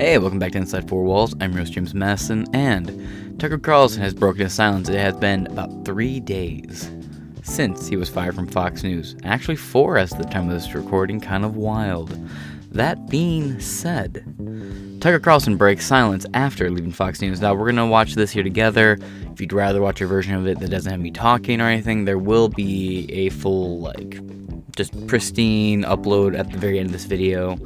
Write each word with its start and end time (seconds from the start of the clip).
Hey, 0.00 0.16
welcome 0.16 0.38
back 0.38 0.52
to 0.52 0.58
Inside 0.58 0.88
Four 0.88 1.04
Walls. 1.04 1.34
I'm 1.42 1.52
your 1.52 1.58
host, 1.58 1.74
James 1.74 1.92
Masson, 1.92 2.46
and 2.54 3.38
Tucker 3.38 3.58
Carlson 3.58 4.00
has 4.00 4.14
broken 4.14 4.40
his 4.40 4.54
silence. 4.54 4.88
It 4.88 4.98
has 4.98 5.14
been 5.14 5.46
about 5.48 5.84
three 5.84 6.20
days 6.20 6.90
since 7.42 7.86
he 7.86 7.98
was 7.98 8.08
fired 8.08 8.34
from 8.34 8.46
Fox 8.46 8.82
News. 8.82 9.14
Actually, 9.24 9.56
four 9.56 9.98
as 9.98 10.08
the 10.08 10.24
time 10.24 10.48
of 10.48 10.54
this 10.54 10.74
recording, 10.74 11.20
kind 11.20 11.44
of 11.44 11.54
wild. 11.56 12.18
That 12.70 13.10
being 13.10 13.60
said, 13.60 14.24
Tucker 15.02 15.20
Carlson 15.20 15.58
breaks 15.58 15.84
silence 15.84 16.24
after 16.32 16.70
leaving 16.70 16.92
Fox 16.92 17.20
News. 17.20 17.42
Now, 17.42 17.52
we're 17.52 17.70
going 17.70 17.76
to 17.76 17.84
watch 17.84 18.14
this 18.14 18.30
here 18.30 18.42
together. 18.42 18.98
If 19.30 19.38
you'd 19.38 19.52
rather 19.52 19.82
watch 19.82 20.00
a 20.00 20.06
version 20.06 20.34
of 20.34 20.46
it 20.46 20.60
that 20.60 20.70
doesn't 20.70 20.90
have 20.90 21.00
me 21.00 21.10
talking 21.10 21.60
or 21.60 21.66
anything, 21.66 22.06
there 22.06 22.16
will 22.16 22.48
be 22.48 23.06
a 23.12 23.28
full, 23.28 23.80
like, 23.80 24.18
just 24.74 25.06
pristine 25.08 25.82
upload 25.82 26.38
at 26.38 26.50
the 26.50 26.56
very 26.56 26.78
end 26.78 26.86
of 26.86 26.92
this 26.92 27.04
video, 27.04 27.58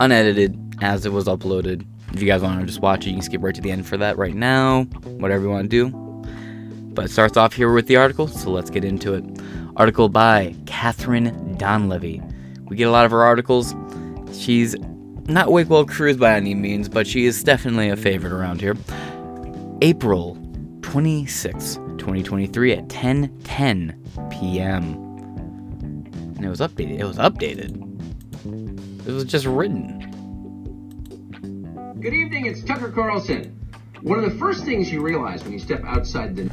unedited 0.00 0.58
as 0.80 1.06
it 1.06 1.12
was 1.12 1.26
uploaded. 1.26 1.86
If 2.12 2.22
you 2.22 2.28
guys 2.28 2.42
want 2.42 2.60
to 2.60 2.66
just 2.66 2.80
watch 2.80 3.06
it, 3.06 3.10
you 3.10 3.16
can 3.16 3.22
skip 3.22 3.42
right 3.42 3.54
to 3.54 3.60
the 3.60 3.70
end 3.70 3.86
for 3.86 3.96
that 3.96 4.16
right 4.16 4.34
now, 4.34 4.84
whatever 5.04 5.44
you 5.44 5.50
want 5.50 5.70
to 5.70 5.88
do. 5.88 5.90
But 6.94 7.06
it 7.06 7.10
starts 7.10 7.36
off 7.36 7.52
here 7.52 7.72
with 7.72 7.86
the 7.88 7.96
article, 7.96 8.26
so 8.26 8.50
let's 8.50 8.70
get 8.70 8.84
into 8.84 9.14
it. 9.14 9.24
Article 9.76 10.08
by 10.08 10.54
Katherine 10.64 11.56
Donlevy. 11.58 12.22
We 12.68 12.76
get 12.76 12.84
a 12.84 12.90
lot 12.90 13.04
of 13.04 13.10
her 13.10 13.22
articles. 13.22 13.74
She's 14.32 14.74
not 15.28 15.48
Wakewell 15.48 15.88
Cruz 15.88 16.16
by 16.16 16.34
any 16.34 16.54
means, 16.54 16.88
but 16.88 17.06
she 17.06 17.26
is 17.26 17.42
definitely 17.42 17.90
a 17.90 17.96
favorite 17.96 18.32
around 18.32 18.60
here. 18.60 18.76
April 19.82 20.38
26, 20.82 21.74
2023 21.98 22.72
at 22.72 22.88
10:10 22.88 24.30
p.m. 24.30 24.82
And 26.36 26.44
it 26.44 26.48
was 26.48 26.60
updated. 26.60 26.98
It 26.98 27.04
was 27.04 27.18
updated. 27.18 27.82
It 29.06 29.12
was 29.12 29.24
just 29.24 29.46
written. 29.46 30.00
Good 32.00 32.12
evening, 32.12 32.46
it's 32.46 32.64
Tucker 32.64 32.90
Carlson. 32.90 33.56
One 34.02 34.18
of 34.18 34.28
the 34.28 34.36
first 34.36 34.64
things 34.64 34.90
you 34.90 35.00
realize 35.00 35.44
when 35.44 35.52
you 35.52 35.60
step 35.60 35.84
outside 35.84 36.34
the 36.34 36.50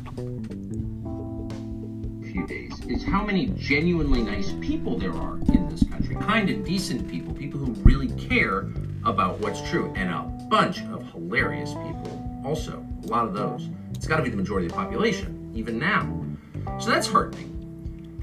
few 2.32 2.46
days 2.46 2.80
is 2.86 3.04
how 3.04 3.24
many 3.26 3.48
genuinely 3.58 4.22
nice 4.22 4.54
people 4.62 5.00
there 5.00 5.16
are 5.16 5.40
in 5.52 5.68
this 5.68 5.84
country. 5.90 6.16
Kind 6.16 6.52
and 6.52 6.64
decent 6.64 7.10
people, 7.10 7.34
people 7.34 7.60
who 7.60 7.74
really 7.82 8.10
care 8.30 8.70
about 9.04 9.40
what's 9.40 9.68
true, 9.72 9.92
and 9.96 10.12
a 10.12 10.22
bunch 10.48 10.84
of 10.84 11.12
hilarious 11.12 11.72
people 11.72 12.44
also. 12.46 12.86
A 13.06 13.08
lot 13.08 13.26
of 13.26 13.34
those. 13.34 13.68
It's 13.96 14.06
got 14.06 14.18
to 14.18 14.24
be 14.24 14.30
the 14.30 14.38
majority 14.38 14.68
of 14.68 14.74
the 14.74 14.78
population, 14.78 15.52
even 15.56 15.80
now. 15.80 16.24
So 16.80 16.92
that's 16.92 17.08
heartening. 17.08 17.53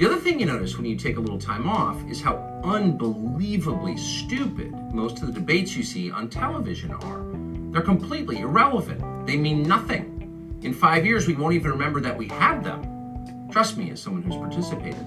The 0.00 0.06
other 0.06 0.16
thing 0.16 0.40
you 0.40 0.46
notice 0.46 0.78
when 0.78 0.86
you 0.86 0.96
take 0.96 1.18
a 1.18 1.20
little 1.20 1.38
time 1.38 1.68
off 1.68 2.02
is 2.08 2.22
how 2.22 2.36
unbelievably 2.64 3.98
stupid 3.98 4.72
most 4.94 5.20
of 5.20 5.26
the 5.26 5.32
debates 5.34 5.76
you 5.76 5.82
see 5.82 6.10
on 6.10 6.30
television 6.30 6.90
are. 6.90 7.70
They're 7.70 7.82
completely 7.82 8.38
irrelevant. 8.38 9.26
They 9.26 9.36
mean 9.36 9.62
nothing. 9.62 10.58
In 10.62 10.72
five 10.72 11.04
years, 11.04 11.26
we 11.26 11.34
won't 11.34 11.52
even 11.52 11.70
remember 11.70 12.00
that 12.00 12.16
we 12.16 12.28
had 12.28 12.64
them. 12.64 13.50
Trust 13.52 13.76
me, 13.76 13.90
as 13.90 14.00
someone 14.00 14.22
who's 14.22 14.36
participated. 14.36 15.06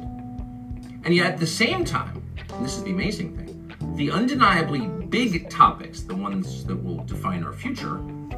And 1.06 1.16
yet, 1.16 1.26
at 1.26 1.40
the 1.40 1.48
same 1.48 1.84
time, 1.84 2.22
and 2.54 2.64
this 2.64 2.78
is 2.78 2.84
the 2.84 2.92
amazing 2.92 3.36
thing, 3.36 3.96
the 3.96 4.12
undeniably 4.12 4.86
big 5.08 5.50
topics, 5.50 6.02
the 6.02 6.16
ones 6.16 6.66
that 6.66 6.76
will 6.76 7.04
define 7.06 7.44
our 7.44 7.54
future, 7.54 7.98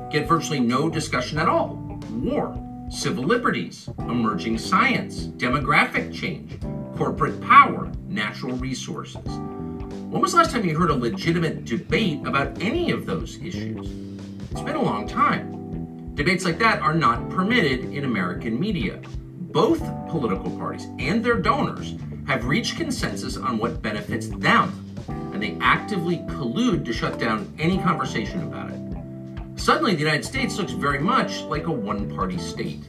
get 0.09 0.25
virtually 0.25 0.61
no 0.61 0.89
discussion 0.89 1.37
at 1.37 1.49
all. 1.49 1.99
War, 2.11 2.57
civil 2.89 3.23
liberties, 3.23 3.89
emerging 3.99 4.57
science, 4.57 5.27
demographic 5.27 6.13
change, 6.13 6.59
corporate 6.95 7.39
power, 7.41 7.91
natural 8.07 8.55
resources. 8.57 9.25
When 9.25 10.21
was 10.21 10.31
the 10.31 10.37
last 10.37 10.51
time 10.51 10.65
you 10.65 10.77
heard 10.77 10.91
a 10.91 10.95
legitimate 10.95 11.65
debate 11.65 12.25
about 12.25 12.61
any 12.61 12.91
of 12.91 13.05
those 13.05 13.37
issues? 13.41 13.89
It's 14.51 14.61
been 14.61 14.75
a 14.75 14.81
long 14.81 15.07
time. 15.07 16.13
Debates 16.15 16.45
like 16.45 16.59
that 16.59 16.79
are 16.79 16.93
not 16.93 17.29
permitted 17.29 17.93
in 17.93 18.05
American 18.05 18.57
media. 18.59 19.01
Both 19.51 19.81
political 20.09 20.51
parties 20.51 20.87
and 20.99 21.23
their 21.23 21.35
donors 21.35 21.95
have 22.27 22.45
reached 22.45 22.77
consensus 22.77 23.35
on 23.35 23.57
what 23.57 23.81
benefits 23.81 24.27
them, 24.27 24.95
and 25.07 25.41
they 25.41 25.57
actively 25.59 26.19
collude 26.29 26.85
to 26.85 26.93
shut 26.93 27.19
down 27.19 27.53
any 27.59 27.77
conversation 27.79 28.43
about 28.43 28.71
it. 28.71 28.74
Suddenly, 29.55 29.93
the 29.93 29.99
United 29.99 30.25
States 30.25 30.57
looks 30.57 30.73
very 30.73 30.99
much 30.99 31.41
like 31.43 31.67
a 31.67 31.71
one 31.71 32.13
party 32.13 32.37
state. 32.37 32.83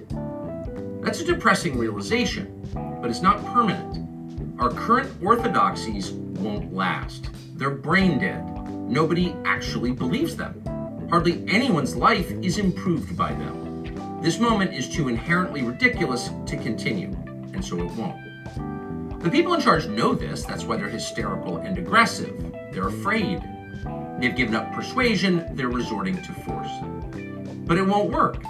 That's 1.02 1.20
a 1.20 1.24
depressing 1.24 1.78
realization, 1.78 2.60
but 3.00 3.08
it's 3.08 3.22
not 3.22 3.44
permanent. 3.46 4.60
Our 4.60 4.70
current 4.70 5.10
orthodoxies 5.22 6.10
won't 6.10 6.74
last. 6.74 7.30
They're 7.54 7.70
brain 7.70 8.18
dead. 8.18 8.44
Nobody 8.90 9.34
actually 9.44 9.92
believes 9.92 10.36
them. 10.36 10.62
Hardly 11.08 11.44
anyone's 11.48 11.94
life 11.94 12.30
is 12.42 12.58
improved 12.58 13.16
by 13.16 13.32
them. 13.32 14.20
This 14.20 14.38
moment 14.38 14.74
is 14.74 14.88
too 14.88 15.08
inherently 15.08 15.62
ridiculous 15.62 16.30
to 16.46 16.56
continue, 16.56 17.08
and 17.52 17.64
so 17.64 17.78
it 17.78 17.90
won't. 17.92 19.22
The 19.22 19.30
people 19.30 19.54
in 19.54 19.60
charge 19.60 19.86
know 19.86 20.14
this, 20.14 20.44
that's 20.44 20.64
why 20.64 20.76
they're 20.76 20.88
hysterical 20.88 21.58
and 21.58 21.78
aggressive. 21.78 22.52
They're 22.72 22.88
afraid. 22.88 23.40
They've 24.18 24.34
given 24.34 24.54
up 24.54 24.72
persuasion, 24.72 25.46
they're 25.54 25.68
resorting 25.68 26.20
to 26.22 26.32
force. 26.32 26.70
But 27.66 27.76
it 27.76 27.86
won't 27.86 28.10
work. 28.10 28.42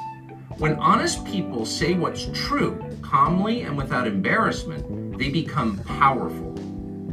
When 0.59 0.75
honest 0.77 1.25
people 1.25 1.67
say 1.67 1.95
what's 1.95 2.29
true, 2.33 2.83
calmly 3.03 3.63
and 3.63 3.77
without 3.77 4.07
embarrassment, 4.07 5.19
they 5.19 5.29
become 5.29 5.79
powerful. 5.81 6.55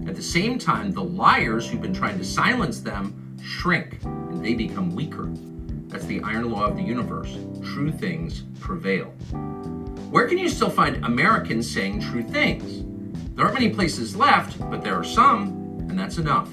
At 0.08 0.16
the 0.16 0.22
same 0.22 0.60
time, 0.60 0.92
the 0.92 1.04
liars 1.04 1.68
who've 1.68 1.82
been 1.82 1.94
trying 1.94 2.18
to 2.18 2.24
silence 2.24 2.80
them 2.80 3.38
shrink 3.42 4.04
and 4.04 4.44
they 4.44 4.54
become 4.54 4.96
weaker. 4.96 5.30
That's 5.88 6.06
the 6.06 6.22
iron 6.22 6.52
law 6.52 6.66
of 6.66 6.76
the 6.76 6.84
universe. 6.84 7.38
True 7.64 7.92
things 7.92 8.44
prevail. 8.60 9.08
Where 10.10 10.28
can 10.28 10.38
you 10.38 10.50
still 10.50 10.70
find 10.70 11.04
Americans 11.06 11.70
saying 11.70 12.02
true 12.02 12.24
things? 12.24 12.84
There 13.36 13.46
aren't 13.46 13.60
many 13.60 13.70
places 13.70 14.16
left, 14.16 14.60
but 14.70 14.84
there 14.84 14.96
are 14.96 15.04
some, 15.04 15.50
and 15.90 15.98
that's 15.98 16.18
enough. 16.18 16.50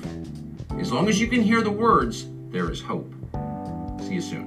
As 0.80 0.90
long 0.90 1.08
as 1.08 1.20
you 1.20 1.26
can 1.26 1.42
hear 1.42 1.60
the 1.60 1.70
words, 1.70 2.26
there 2.48 2.70
is 2.70 2.80
hope. 2.80 3.12
See 4.00 4.14
you 4.14 4.20
soon. 4.22 4.46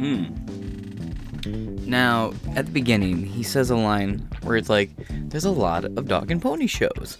Hmm. 0.00 1.88
Now, 1.88 2.32
at 2.56 2.64
the 2.64 2.72
beginning, 2.72 3.26
he 3.26 3.42
says 3.42 3.68
a 3.68 3.76
line 3.76 4.26
where 4.42 4.56
it's 4.56 4.70
like, 4.70 4.90
there's 5.10 5.44
a 5.44 5.50
lot 5.50 5.84
of 5.84 6.08
dog 6.08 6.30
and 6.30 6.40
pony 6.40 6.66
shows. 6.66 7.18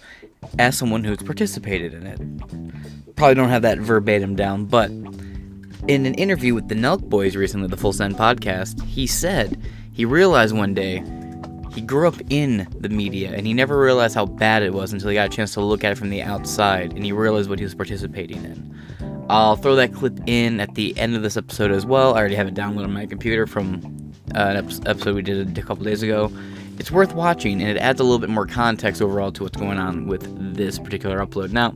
As 0.57 0.75
someone 0.75 1.03
who's 1.03 1.19
participated 1.19 1.93
in 1.93 2.07
it. 2.07 3.15
Probably 3.15 3.35
don't 3.35 3.49
have 3.49 3.61
that 3.61 3.77
verbatim 3.77 4.35
down, 4.35 4.65
but 4.65 4.89
in 4.89 6.05
an 6.07 6.15
interview 6.15 6.55
with 6.55 6.67
the 6.67 6.75
Nelk 6.75 7.01
Boys 7.03 7.35
recently, 7.35 7.67
the 7.67 7.77
Full 7.77 7.93
Send 7.93 8.15
podcast, 8.15 8.83
he 8.85 9.05
said 9.05 9.61
he 9.93 10.03
realized 10.03 10.55
one 10.55 10.73
day 10.73 11.03
he 11.75 11.81
grew 11.81 12.07
up 12.07 12.15
in 12.29 12.65
the 12.79 12.87
media 12.87 13.33
and 13.35 13.45
he 13.45 13.53
never 13.53 13.77
realized 13.77 14.15
how 14.15 14.25
bad 14.25 14.63
it 14.63 14.73
was 14.73 14.93
until 14.93 15.09
he 15.09 15.15
got 15.15 15.27
a 15.27 15.29
chance 15.35 15.53
to 15.53 15.61
look 15.61 15.83
at 15.83 15.91
it 15.91 15.97
from 15.97 16.09
the 16.09 16.21
outside 16.21 16.93
and 16.93 17.03
he 17.03 17.11
realized 17.11 17.49
what 17.49 17.59
he 17.59 17.65
was 17.65 17.75
participating 17.75 18.45
in. 18.45 19.25
I'll 19.29 19.57
throw 19.57 19.75
that 19.75 19.93
clip 19.93 20.17
in 20.25 20.61
at 20.61 20.73
the 20.75 20.97
end 20.97 21.17
of 21.17 21.21
this 21.21 21.35
episode 21.35 21.71
as 21.71 21.85
well. 21.85 22.13
I 22.13 22.19
already 22.19 22.35
have 22.35 22.47
it 22.47 22.53
downloaded 22.53 22.85
on 22.85 22.93
my 22.93 23.05
computer 23.05 23.45
from 23.45 24.13
uh, 24.33 24.39
an 24.39 24.57
episode 24.85 25.15
we 25.15 25.21
did 25.21 25.57
a 25.57 25.61
couple 25.61 25.83
days 25.83 26.01
ago. 26.01 26.31
It's 26.79 26.91
worth 26.91 27.13
watching 27.13 27.61
and 27.61 27.69
it 27.69 27.77
adds 27.77 27.99
a 27.99 28.03
little 28.03 28.19
bit 28.19 28.29
more 28.29 28.47
context 28.47 29.01
overall 29.01 29.33
to 29.33 29.43
what's 29.43 29.57
going 29.57 29.77
on 29.77 30.07
with 30.07 30.55
this 30.55 30.79
particular 30.79 31.25
upload. 31.25 31.51
Now, 31.51 31.75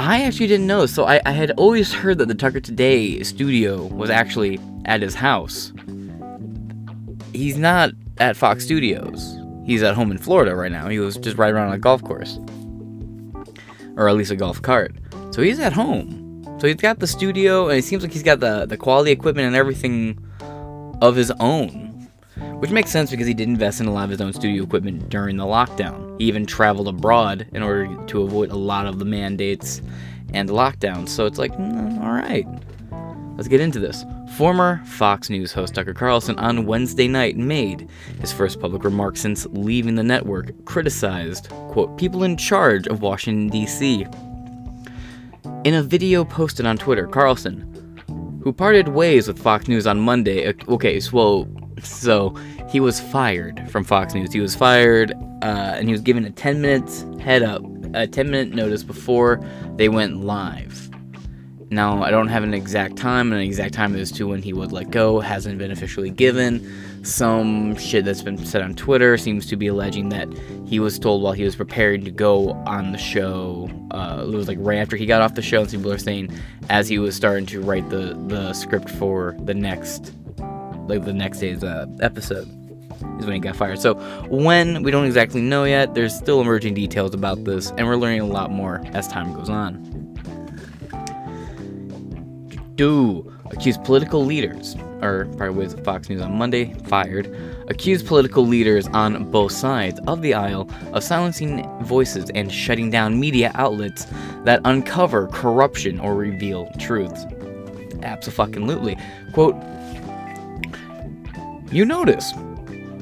I 0.00 0.22
actually 0.22 0.48
didn't 0.48 0.66
know, 0.66 0.86
so 0.86 1.04
I, 1.04 1.20
I 1.24 1.30
had 1.30 1.52
always 1.52 1.92
heard 1.92 2.18
that 2.18 2.26
the 2.26 2.34
Tucker 2.34 2.60
Today 2.60 3.22
studio 3.22 3.84
was 3.86 4.10
actually 4.10 4.58
at 4.86 5.02
his 5.02 5.14
house. 5.14 5.72
He's 7.32 7.56
not 7.56 7.92
at 8.20 8.36
Fox 8.36 8.64
Studios. 8.64 9.38
He's 9.64 9.82
at 9.82 9.94
home 9.94 10.10
in 10.10 10.18
Florida 10.18 10.54
right 10.54 10.72
now. 10.72 10.88
He 10.88 10.98
was 10.98 11.16
just 11.16 11.36
riding 11.36 11.56
around 11.56 11.68
on 11.68 11.74
a 11.74 11.78
golf 11.78 12.02
course. 12.02 12.38
Or 13.96 14.08
at 14.08 14.16
least 14.16 14.30
a 14.30 14.36
golf 14.36 14.62
cart. 14.62 14.94
So 15.30 15.42
he's 15.42 15.60
at 15.60 15.72
home. 15.72 16.44
So 16.58 16.66
he's 16.66 16.76
got 16.76 16.98
the 16.98 17.06
studio, 17.06 17.68
and 17.68 17.78
it 17.78 17.84
seems 17.84 18.02
like 18.02 18.12
he's 18.12 18.22
got 18.22 18.40
the, 18.40 18.66
the 18.66 18.76
quality 18.76 19.10
equipment 19.10 19.46
and 19.46 19.54
everything 19.54 20.18
of 21.00 21.14
his 21.14 21.30
own. 21.38 22.08
Which 22.60 22.70
makes 22.70 22.90
sense 22.90 23.10
because 23.10 23.26
he 23.26 23.34
did 23.34 23.48
invest 23.48 23.80
in 23.80 23.86
a 23.86 23.92
lot 23.92 24.04
of 24.04 24.10
his 24.10 24.20
own 24.20 24.32
studio 24.32 24.62
equipment 24.64 25.08
during 25.08 25.36
the 25.36 25.44
lockdown. 25.44 26.18
He 26.20 26.26
even 26.26 26.46
traveled 26.46 26.88
abroad 26.88 27.46
in 27.52 27.62
order 27.62 27.96
to 28.06 28.22
avoid 28.22 28.50
a 28.50 28.56
lot 28.56 28.86
of 28.86 28.98
the 28.98 29.04
mandates 29.04 29.80
and 30.34 30.48
lockdowns. 30.48 31.08
So 31.10 31.26
it's 31.26 31.38
like, 31.38 31.52
mm, 31.52 32.00
alright. 32.02 32.46
Let's 33.36 33.48
get 33.48 33.60
into 33.60 33.78
this. 33.78 34.04
Former 34.36 34.80
Fox 34.84 35.30
News 35.30 35.52
host 35.52 35.74
Tucker 35.74 35.94
Carlson 35.94 36.38
on 36.38 36.66
Wednesday 36.66 37.08
night 37.08 37.36
made 37.36 37.88
his 38.20 38.32
first 38.32 38.60
public 38.60 38.84
remark 38.84 39.16
since 39.16 39.46
leaving 39.46 39.96
the 39.96 40.02
network, 40.02 40.52
criticized, 40.64 41.48
quote, 41.48 41.96
people 41.98 42.22
in 42.22 42.36
charge 42.36 42.86
of 42.86 43.02
Washington, 43.02 43.48
D.C. 43.48 44.06
In 45.64 45.74
a 45.74 45.82
video 45.82 46.24
posted 46.24 46.66
on 46.66 46.78
Twitter, 46.78 47.06
Carlson, 47.06 47.62
who 48.44 48.52
parted 48.52 48.88
ways 48.88 49.26
with 49.26 49.40
Fox 49.40 49.66
News 49.66 49.86
on 49.86 49.98
Monday, 49.98 50.54
okay, 50.68 51.00
so, 51.00 51.48
so 51.82 52.36
he 52.68 52.78
was 52.78 53.00
fired 53.00 53.68
from 53.70 53.82
Fox 53.82 54.14
News. 54.14 54.32
He 54.32 54.40
was 54.40 54.54
fired, 54.54 55.12
uh, 55.42 55.74
and 55.76 55.88
he 55.88 55.92
was 55.92 56.00
given 56.00 56.24
a 56.24 56.30
10 56.30 56.60
minutes 56.60 57.04
head 57.20 57.42
up, 57.42 57.62
a 57.94 58.06
10 58.06 58.30
minute 58.30 58.54
notice 58.54 58.84
before 58.84 59.40
they 59.76 59.88
went 59.88 60.22
live 60.22 60.87
Now, 61.70 62.02
I 62.02 62.10
don't 62.10 62.28
have 62.28 62.44
an 62.44 62.54
exact 62.54 62.96
time, 62.96 63.30
and 63.30 63.40
an 63.40 63.46
exact 63.46 63.74
time 63.74 63.94
as 63.94 64.10
to 64.12 64.26
when 64.26 64.40
he 64.40 64.54
would 64.54 64.72
let 64.72 64.90
go 64.90 65.20
hasn't 65.20 65.58
been 65.58 65.70
officially 65.70 66.08
given. 66.08 66.66
Some 67.04 67.76
shit 67.76 68.06
that's 68.06 68.22
been 68.22 68.38
said 68.44 68.62
on 68.62 68.74
Twitter 68.74 69.18
seems 69.18 69.46
to 69.46 69.56
be 69.56 69.66
alleging 69.66 70.08
that 70.08 70.28
he 70.66 70.80
was 70.80 70.98
told 70.98 71.22
while 71.22 71.34
he 71.34 71.44
was 71.44 71.56
preparing 71.56 72.04
to 72.04 72.10
go 72.10 72.52
on 72.66 72.92
the 72.92 72.98
show. 72.98 73.70
Uh, 73.90 74.24
it 74.26 74.34
was 74.34 74.48
like 74.48 74.56
right 74.60 74.78
after 74.78 74.96
he 74.96 75.04
got 75.04 75.20
off 75.20 75.34
the 75.34 75.42
show, 75.42 75.60
and 75.60 75.70
people 75.70 75.92
are 75.92 75.98
saying 75.98 76.32
as 76.70 76.88
he 76.88 76.98
was 76.98 77.14
starting 77.14 77.44
to 77.46 77.60
write 77.60 77.88
the 77.90 78.14
the 78.28 78.54
script 78.54 78.88
for 78.88 79.36
the 79.40 79.54
next, 79.54 80.14
like 80.86 81.04
the 81.04 81.12
next 81.12 81.40
day's 81.40 81.62
uh, 81.62 81.84
episode, 82.00 82.48
is 83.18 83.26
when 83.26 83.34
he 83.34 83.40
got 83.40 83.56
fired. 83.56 83.78
So 83.78 83.94
when 84.28 84.82
we 84.82 84.90
don't 84.90 85.04
exactly 85.04 85.42
know 85.42 85.64
yet. 85.64 85.94
There's 85.94 86.14
still 86.16 86.40
emerging 86.40 86.74
details 86.74 87.12
about 87.12 87.44
this, 87.44 87.72
and 87.72 87.86
we're 87.86 87.96
learning 87.96 88.22
a 88.22 88.26
lot 88.26 88.50
more 88.50 88.80
as 88.94 89.06
time 89.06 89.34
goes 89.34 89.50
on 89.50 89.87
do 92.78 93.30
accuse 93.50 93.76
political 93.76 94.24
leaders, 94.24 94.76
or 95.02 95.26
probably 95.36 95.66
was 95.66 95.74
Fox 95.74 96.08
News 96.08 96.22
on 96.22 96.38
Monday, 96.38 96.72
fired, 96.84 97.28
accused 97.68 98.06
political 98.06 98.46
leaders 98.46 98.86
on 98.88 99.30
both 99.30 99.52
sides 99.52 100.00
of 100.06 100.22
the 100.22 100.32
aisle 100.32 100.70
of 100.94 101.04
silencing 101.04 101.68
voices 101.82 102.30
and 102.30 102.50
shutting 102.50 102.88
down 102.88 103.20
media 103.20 103.50
outlets 103.56 104.06
that 104.44 104.60
uncover 104.64 105.26
corruption 105.28 106.00
or 106.00 106.14
reveal 106.14 106.70
truths. 106.78 107.26
Absolutely. 108.02 108.96
Quote, 109.34 109.56
you 111.72 111.84
notice 111.84 112.32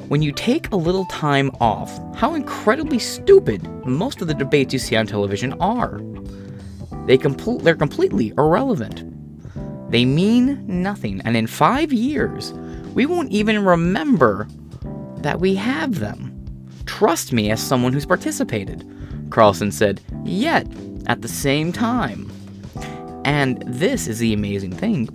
when 0.08 0.22
you 0.22 0.32
take 0.32 0.72
a 0.72 0.76
little 0.76 1.04
time 1.06 1.50
off 1.60 2.00
how 2.16 2.34
incredibly 2.34 2.98
stupid 2.98 3.62
most 3.84 4.22
of 4.22 4.28
the 4.28 4.34
debates 4.34 4.72
you 4.72 4.78
see 4.78 4.96
on 4.96 5.06
television 5.06 5.52
are. 5.60 6.00
They 7.06 7.18
compl- 7.18 7.62
they're 7.62 7.76
completely 7.76 8.32
irrelevant. 8.38 9.15
They 9.88 10.04
mean 10.04 10.64
nothing, 10.66 11.20
and 11.24 11.36
in 11.36 11.46
five 11.46 11.92
years, 11.92 12.52
we 12.94 13.06
won't 13.06 13.30
even 13.30 13.64
remember 13.64 14.48
that 15.18 15.40
we 15.40 15.54
have 15.54 16.00
them. 16.00 16.32
Trust 16.86 17.32
me 17.32 17.50
as 17.50 17.60
someone 17.62 17.92
who's 17.92 18.06
participated, 18.06 18.84
Carlson 19.30 19.70
said, 19.70 20.00
yet 20.24 20.66
at 21.06 21.22
the 21.22 21.28
same 21.28 21.72
time. 21.72 22.30
And 23.24 23.62
this 23.62 24.06
is 24.06 24.18
the 24.18 24.32
amazing 24.32 24.72
thing 24.72 25.08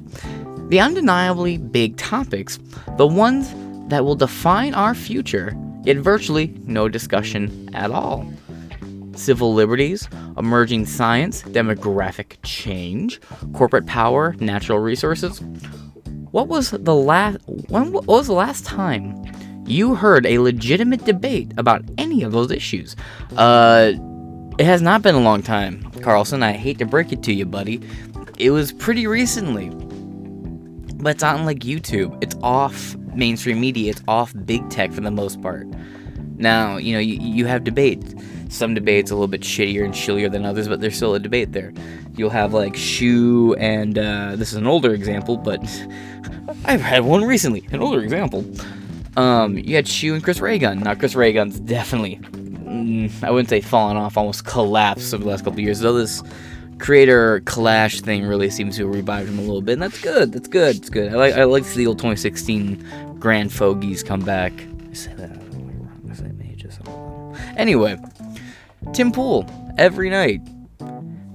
the 0.70 0.80
undeniably 0.80 1.58
big 1.58 1.98
topics, 1.98 2.58
the 2.98 3.06
ones 3.06 3.54
that 3.90 4.06
will 4.06 4.16
define 4.16 4.74
our 4.74 4.96
future, 4.96 5.54
get 5.84 5.98
virtually 5.98 6.48
no 6.66 6.88
discussion 6.88 7.70
at 7.74 7.92
all 7.92 8.26
civil 9.22 9.54
liberties, 9.54 10.10
emerging 10.38 10.86
science, 10.86 11.44
demographic 11.44 12.38
change, 12.44 13.20
corporate 13.54 13.86
power, 13.86 14.36
natural 14.40 14.80
resources. 14.80 15.42
What 16.32 16.48
was 16.48 16.72
the 16.72 16.96
last 16.96 17.40
when 17.68 17.92
what 17.92 18.08
was 18.08 18.28
the 18.28 18.34
last 18.34 18.66
time 18.66 19.16
you 19.66 19.96
heard 19.96 20.26
a 20.26 20.40
legitimate 20.40 21.06
debate 21.06 21.54
about 21.58 21.84
any 21.98 22.24
of 22.24 22.32
those 22.32 22.52
issues? 22.52 22.96
Uh 23.38 23.94
it 24.58 24.66
has 24.66 24.82
not 24.82 25.02
been 25.02 25.16
a 25.16 25.20
long 25.20 25.42
time, 25.42 25.82
Carlson. 26.02 26.44
I 26.44 26.52
hate 26.52 26.78
to 26.80 26.86
break 26.86 27.12
it 27.12 27.24
to 27.24 27.34
you, 27.34 27.46
buddy. 27.46 27.82
It 28.38 28.52
was 28.52 28.72
pretty 28.72 29.08
recently. 29.08 29.70
But 30.98 31.16
it's 31.16 31.24
on 31.24 31.46
like 31.46 31.60
YouTube. 31.60 32.22
It's 32.22 32.36
off 32.44 32.96
mainstream 33.16 33.60
media. 33.60 33.92
It's 33.92 34.04
off 34.08 34.34
big 34.46 34.70
tech 34.70 34.92
for 34.92 35.02
the 35.02 35.12
most 35.12 35.42
part. 35.42 35.66
Now, 36.38 36.78
you 36.78 36.94
know, 36.94 37.00
you, 37.00 37.16
you 37.20 37.46
have 37.46 37.64
debates 37.64 38.14
some 38.52 38.74
debates 38.74 39.12
a 39.12 39.16
little 39.16 39.28
bit 39.28 39.42
shittier 39.42 39.86
and 39.86 39.94
chillier 39.94 40.30
than 40.30 40.46
others, 40.46 40.68
but 40.68 40.82
there's 40.82 40.96
still 40.96 41.16
a 41.16 41.20
debate 41.20 41.54
there. 41.54 41.74
You'll 42.16 42.30
have 42.30 42.54
like 42.54 42.76
Shu 42.76 43.56
and 43.58 43.98
uh, 43.98 44.36
this 44.36 44.52
is 44.52 44.56
an 44.56 44.68
older 44.68 44.94
example, 44.94 45.38
but 45.38 45.62
I've 46.66 46.82
had 46.82 47.04
one 47.04 47.24
recently, 47.24 47.68
an 47.72 47.80
older 47.82 48.02
example. 48.02 48.46
Um, 49.16 49.58
you 49.58 49.76
had 49.76 49.88
Shu 49.88 50.14
and 50.14 50.24
Chris 50.24 50.40
Ray 50.40 50.60
Gun. 50.60 50.80
Now 50.80 50.96
Chris 50.96 51.16
Ray 51.16 51.32
Gun's 51.32 51.60
definitely, 51.62 52.18
mm, 52.18 53.24
I 53.24 53.32
wouldn't 53.32 53.50
say 53.50 53.62
fallen 53.62 53.96
off, 53.96 54.18
almost 54.18 54.46
collapsed 54.46 55.14
over 55.14 55.24
the 55.24 55.30
last 55.30 55.46
couple 55.46 55.62
years. 55.62 55.80
Though 55.80 55.94
this 55.94 56.22
creator 56.78 57.40
clash 57.42 58.02
thing 58.02 58.26
really 58.26 58.50
seems 58.50 58.76
to 58.78 58.86
have 58.86 58.94
revived 58.94 59.30
him 59.30 59.40
a 59.40 59.44
little 59.44 59.62
bit, 59.62 59.74
and 59.74 59.82
that's 59.82 60.02
good. 60.02 60.34
That's 60.34 60.48
good. 60.48 60.76
It's 60.76 60.90
good. 60.90 61.14
I 61.14 61.16
like 61.16 61.34
I 61.36 61.44
like 61.46 61.64
to 61.64 61.70
see 61.70 61.80
the 61.80 61.88
old 61.88 62.00
2016 62.00 63.18
grand 63.20 63.54
fogies 63.54 64.04
come 64.04 64.22
back. 64.22 64.52
I 64.90 64.94
say 64.94 65.14
that. 65.14 65.42
Anyway, 67.58 67.98
Tim 68.94 69.12
Pool 69.12 69.46
every 69.78 70.10
night. 70.10 70.42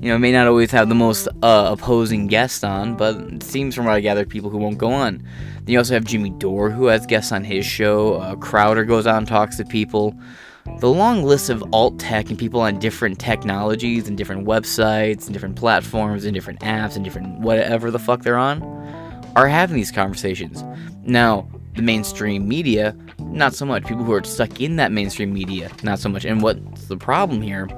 You 0.01 0.11
know, 0.11 0.19
may 0.19 0.31
not 0.31 0.47
always 0.47 0.71
have 0.73 0.91
the 0.91 0.95
most 0.95 1.27
uh, 1.43 1.71
opposing 1.73 2.27
guests 2.27 2.63
on, 2.63 2.97
but 2.97 3.17
it 3.17 3.43
seems 3.43 3.75
from 3.75 3.87
what 3.87 3.95
I 3.95 4.01
gather, 4.01 4.27
people 4.27 4.51
who 4.51 4.59
won't 4.59 4.77
go 4.77 4.93
on. 4.93 5.19
Then 5.65 5.73
you 5.73 5.79
also 5.79 5.95
have 5.95 6.05
Jimmy 6.05 6.31
Dore, 6.31 6.71
who 6.71 6.87
has 6.87 7.07
guests 7.07 7.33
on 7.33 7.45
his 7.45 7.65
show. 7.65 8.15
Uh, 8.15 8.37
Crowder 8.37 8.85
goes 8.85 9.07
on 9.07 9.19
and 9.19 9.27
talks 9.27 9.57
to 9.57 9.65
people. 9.65 10.15
The 10.81 10.91
long 10.91 11.23
list 11.23 11.49
of 11.49 11.65
alt 11.73 11.99
tech 11.99 12.29
and 12.29 12.39
people 12.39 12.61
on 12.61 12.79
different 12.79 13.19
technologies 13.19 14.07
and 14.07 14.19
different 14.19 14.47
websites 14.47 15.25
and 15.25 15.33
different 15.33 15.57
platforms 15.57 16.25
and 16.25 16.35
different 16.35 16.61
apps 16.61 16.97
and 16.97 17.05
different 17.05 17.41
whatever 17.41 17.91
the 17.91 17.99
fuck 17.99 18.23
they're 18.23 18.37
on 18.37 18.63
are 19.35 19.49
having 19.49 19.77
these 19.77 19.93
conversations. 19.93 20.63
Now, 21.05 21.49
the 21.75 21.83
mainstream 21.83 22.49
media, 22.49 22.97
not 23.37 23.55
so 23.55 23.65
much. 23.65 23.85
People 23.85 24.05
who 24.05 24.13
are 24.13 24.25
stuck 24.25 24.61
in 24.61 24.77
that 24.77 24.93
mainstream 24.93 25.33
media, 25.33 25.71
not 25.83 25.99
so 25.99 26.09
much. 26.09 26.25
And 26.25 26.43
what's 26.43 26.87
the 26.87 26.97
problem 26.97 27.43
here 27.43 27.69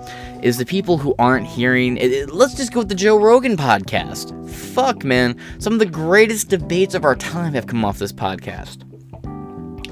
is 0.43 0.58
the 0.58 0.64
people 0.64 0.99
who 0.99 1.14
aren't 1.19 1.46
hearing. 1.46 1.96
It, 1.96 2.12
it, 2.12 2.31
let's 2.31 2.55
just 2.55 2.72
go 2.72 2.81
with 2.81 2.88
the 2.88 2.94
Joe 2.94 3.19
Rogan 3.19 3.56
podcast. 3.56 4.49
Fuck, 4.49 5.05
man. 5.05 5.37
Some 5.58 5.72
of 5.75 5.78
the 5.78 5.87
greatest 5.87 6.49
debates 6.49 6.94
of 6.94 7.05
our 7.05 7.16
time 7.16 7.52
have 7.55 7.66
come 7.66 7.84
off 7.84 7.99
this 7.99 8.12
podcast, 8.12 8.82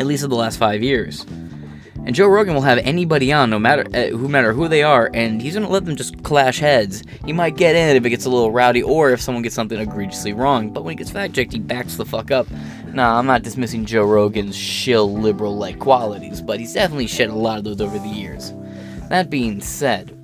at 0.00 0.06
least 0.06 0.24
in 0.24 0.30
the 0.30 0.36
last 0.36 0.58
five 0.58 0.82
years. 0.82 1.26
And 2.06 2.14
Joe 2.14 2.28
Rogan 2.28 2.54
will 2.54 2.62
have 2.62 2.78
anybody 2.78 3.32
on, 3.32 3.50
no 3.50 3.58
matter 3.58 3.84
uh, 3.92 4.16
who 4.16 4.28
matter 4.28 4.52
who 4.52 4.68
they 4.68 4.84
are, 4.84 5.10
and 5.12 5.42
he's 5.42 5.54
gonna 5.54 5.68
let 5.68 5.84
them 5.84 5.96
just 5.96 6.22
clash 6.22 6.60
heads. 6.60 7.02
He 7.24 7.32
might 7.32 7.56
get 7.56 7.74
in 7.74 7.96
if 7.96 8.04
it 8.04 8.10
gets 8.10 8.26
a 8.26 8.30
little 8.30 8.52
rowdy, 8.52 8.80
or 8.80 9.10
if 9.10 9.20
someone 9.20 9.42
gets 9.42 9.56
something 9.56 9.78
egregiously 9.78 10.32
wrong. 10.32 10.70
But 10.70 10.84
when 10.84 10.92
he 10.92 10.96
gets 10.96 11.10
fact 11.10 11.34
checked, 11.34 11.52
he 11.52 11.58
backs 11.58 11.96
the 11.96 12.04
fuck 12.04 12.30
up. 12.30 12.46
Nah, 12.92 13.18
I'm 13.18 13.26
not 13.26 13.42
dismissing 13.42 13.84
Joe 13.84 14.04
Rogan's 14.04 14.56
shill 14.56 15.12
liberal-like 15.12 15.80
qualities, 15.80 16.40
but 16.40 16.60
he's 16.60 16.74
definitely 16.74 17.08
shed 17.08 17.28
a 17.28 17.34
lot 17.34 17.58
of 17.58 17.64
those 17.64 17.80
over 17.80 17.98
the 17.98 18.08
years. 18.08 18.52
That 19.08 19.28
being 19.28 19.60
said, 19.60 20.15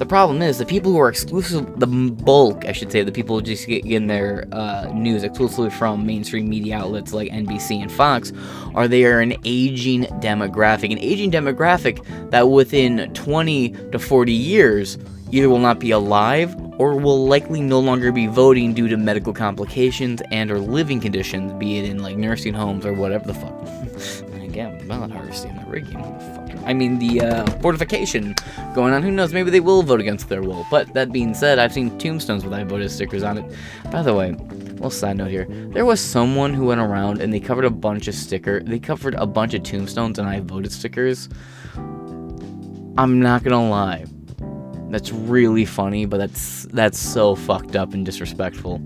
the 0.00 0.06
problem 0.06 0.40
is 0.40 0.56
the 0.56 0.64
people 0.64 0.92
who 0.92 0.98
are 0.98 1.10
exclusive, 1.10 1.78
the 1.78 1.86
bulk, 1.86 2.64
I 2.64 2.72
should 2.72 2.90
say, 2.90 3.02
the 3.02 3.12
people 3.12 3.36
who 3.36 3.42
just 3.42 3.66
get 3.66 3.84
in 3.84 4.06
their 4.06 4.48
uh, 4.50 4.90
news 4.94 5.22
exclusively 5.22 5.68
from 5.68 6.06
mainstream 6.06 6.48
media 6.48 6.78
outlets 6.78 7.12
like 7.12 7.30
NBC 7.30 7.82
and 7.82 7.92
Fox, 7.92 8.32
are 8.74 8.88
they 8.88 9.04
are 9.04 9.20
an 9.20 9.34
aging 9.44 10.04
demographic, 10.22 10.90
an 10.90 10.98
aging 11.00 11.30
demographic 11.30 12.02
that 12.30 12.48
within 12.48 13.12
20 13.12 13.68
to 13.92 13.98
40 13.98 14.32
years 14.32 14.96
either 15.32 15.50
will 15.50 15.58
not 15.58 15.78
be 15.78 15.90
alive 15.90 16.56
or 16.78 16.96
will 16.96 17.26
likely 17.26 17.60
no 17.60 17.78
longer 17.78 18.10
be 18.10 18.26
voting 18.26 18.72
due 18.72 18.88
to 18.88 18.96
medical 18.96 19.34
complications 19.34 20.22
and 20.30 20.50
or 20.50 20.58
living 20.58 20.98
conditions, 20.98 21.52
be 21.52 21.76
it 21.76 21.84
in 21.84 22.02
like 22.02 22.16
nursing 22.16 22.54
homes 22.54 22.86
or 22.86 22.94
whatever 22.94 23.26
the 23.26 23.34
fuck. 23.34 23.52
and 24.32 24.42
again, 24.50 24.88
not 24.88 25.10
harvesting 25.10 25.54
the 25.56 25.70
rigging. 25.70 26.39
I 26.64 26.72
mean, 26.72 26.98
the 26.98 27.20
uh, 27.22 27.50
fortification 27.60 28.34
going 28.74 28.92
on. 28.92 29.02
Who 29.02 29.10
knows? 29.10 29.32
Maybe 29.32 29.50
they 29.50 29.60
will 29.60 29.82
vote 29.82 30.00
against 30.00 30.28
their 30.28 30.42
will. 30.42 30.66
But 30.70 30.92
that 30.94 31.12
being 31.12 31.34
said, 31.34 31.58
I've 31.58 31.72
seen 31.72 31.96
tombstones 31.98 32.44
with 32.44 32.52
I 32.52 32.64
voted 32.64 32.90
stickers 32.90 33.22
on 33.22 33.38
it. 33.38 33.44
By 33.90 34.02
the 34.02 34.14
way, 34.14 34.32
little 34.32 34.90
side 34.90 35.18
note 35.18 35.30
here. 35.30 35.46
There 35.72 35.84
was 35.84 36.00
someone 36.00 36.54
who 36.54 36.66
went 36.66 36.80
around 36.80 37.20
and 37.20 37.32
they 37.32 37.40
covered 37.40 37.66
a 37.66 37.70
bunch 37.70 38.08
of 38.08 38.14
sticker. 38.14 38.60
They 38.60 38.78
covered 38.78 39.14
a 39.14 39.26
bunch 39.26 39.52
of 39.54 39.62
tombstones 39.62 40.18
and 40.18 40.28
I 40.28 40.40
voted 40.40 40.72
stickers. 40.72 41.28
I'm 41.76 43.20
not 43.20 43.44
gonna 43.44 43.68
lie. 43.68 44.06
That's 44.88 45.12
really 45.12 45.64
funny, 45.64 46.06
but 46.06 46.16
that's 46.16 46.64
that's 46.72 46.98
so 46.98 47.36
fucked 47.36 47.76
up 47.76 47.94
and 47.94 48.04
disrespectful. 48.04 48.82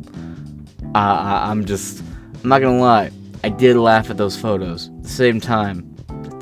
Uh, 0.95 0.99
I, 0.99 1.51
I'm 1.51 1.65
just, 1.65 2.03
I'm 2.43 2.49
not 2.49 2.61
gonna 2.61 2.81
lie. 2.81 3.11
I 3.43 3.49
did 3.49 3.77
laugh 3.77 4.11
at 4.11 4.17
those 4.17 4.37
photos. 4.37 4.89
At 4.89 5.03
the 5.05 5.09
same 5.09 5.41
time, 5.41 5.94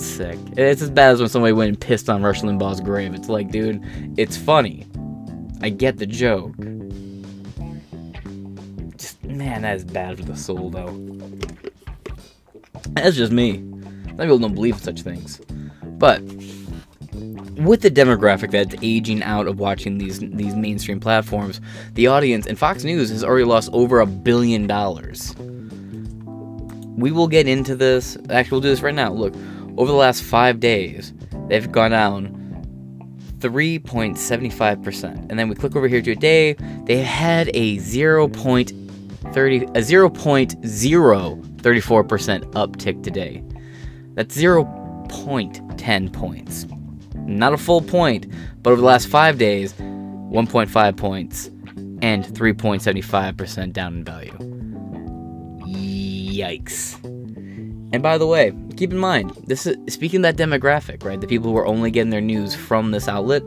it's 0.03 0.11
sick. 0.11 0.39
It's 0.57 0.83
as 0.83 0.91
bad 0.91 1.13
as 1.13 1.21
when 1.21 1.29
somebody 1.29 1.53
went 1.53 1.69
and 1.69 1.81
pissed 1.81 2.11
on 2.11 2.23
Rush 2.25 2.43
Limbaugh's 2.43 2.81
grave. 2.81 3.15
It's 3.15 3.29
like, 3.29 3.53
dude, 3.53 3.81
it's 4.19 4.37
funny. 4.37 4.85
I 5.61 5.71
get 5.71 5.99
the 5.99 6.07
joke. 6.07 6.57
Just, 8.97 9.23
man, 9.23 9.63
that 9.63 9.77
is 9.77 9.85
bad 9.85 10.19
for 10.19 10.25
the 10.25 10.37
soul, 10.37 10.71
though. 10.71 10.91
That's 12.95 13.17
just 13.17 13.31
me. 13.31 13.59
Some 14.07 14.17
people 14.17 14.39
don't 14.41 14.55
believe 14.55 14.75
in 14.75 14.81
such 14.81 15.03
things. 15.03 15.41
But 15.85 16.21
with 17.57 17.83
the 17.83 17.91
demographic 17.91 18.51
that's 18.51 18.75
aging 18.83 19.23
out 19.23 19.47
of 19.47 19.61
watching 19.61 19.99
these 19.99 20.19
these 20.19 20.57
mainstream 20.57 20.99
platforms, 20.99 21.61
the 21.93 22.09
audience 22.09 22.45
and 22.47 22.59
Fox 22.59 22.83
News 22.83 23.11
has 23.11 23.23
already 23.23 23.45
lost 23.45 23.71
over 23.73 24.01
a 24.01 24.07
billion 24.07 24.67
dollars. 24.67 25.33
We 26.97 27.13
will 27.13 27.29
get 27.29 27.47
into 27.47 27.77
this. 27.77 28.17
Actually, 28.31 28.57
we'll 28.57 28.61
do 28.63 28.69
this 28.69 28.83
right 28.83 28.95
now. 28.95 29.13
Look, 29.13 29.35
over 29.77 29.91
the 29.91 29.97
last 29.97 30.23
five 30.23 30.61
days, 30.61 31.13
they've 31.49 31.71
gone 31.71 31.91
down 31.93 32.39
3.75%. 33.39 35.31
And 35.31 35.39
then 35.39 35.49
we 35.49 35.55
click 35.55 35.77
over 35.77 35.89
here 35.89 36.03
to 36.03 36.11
a 36.13 36.17
day, 36.17 36.55
they 36.85 36.99
had 36.99 37.49
a 37.55 37.79
0.30 37.79 38.83
a 39.25 39.81
0.034% 39.81 42.53
uptick 42.53 43.03
today. 43.03 43.43
That's 44.15 44.37
0.10 44.37 46.13
points. 46.13 46.67
Not 47.15 47.53
a 47.53 47.59
full 47.59 47.83
point, 47.83 48.27
but 48.63 48.73
over 48.73 48.81
the 48.81 48.87
last 48.87 49.09
5 49.09 49.39
days, 49.39 49.73
1.5 49.75 50.97
points 50.97 51.51
and 52.03 52.25
3.75% 52.25 53.73
down 53.73 53.95
in 53.95 54.05
value. 54.05 54.37
Yikes. 55.67 57.03
And 57.93 58.03
by 58.03 58.19
the 58.19 58.27
way, 58.27 58.53
keep 58.77 58.91
in 58.91 58.99
mind, 58.99 59.31
this 59.47 59.67
is 59.67 59.77
speaking 59.93 60.23
that 60.23 60.37
demographic, 60.37 61.05
right? 61.05 61.21
The 61.21 61.27
people 61.27 61.51
who 61.51 61.57
are 61.59 61.67
only 61.67 61.91
getting 61.91 62.11
their 62.11 62.21
news 62.21 62.55
from 62.55 62.91
this 62.91 63.09
outlet, 63.09 63.43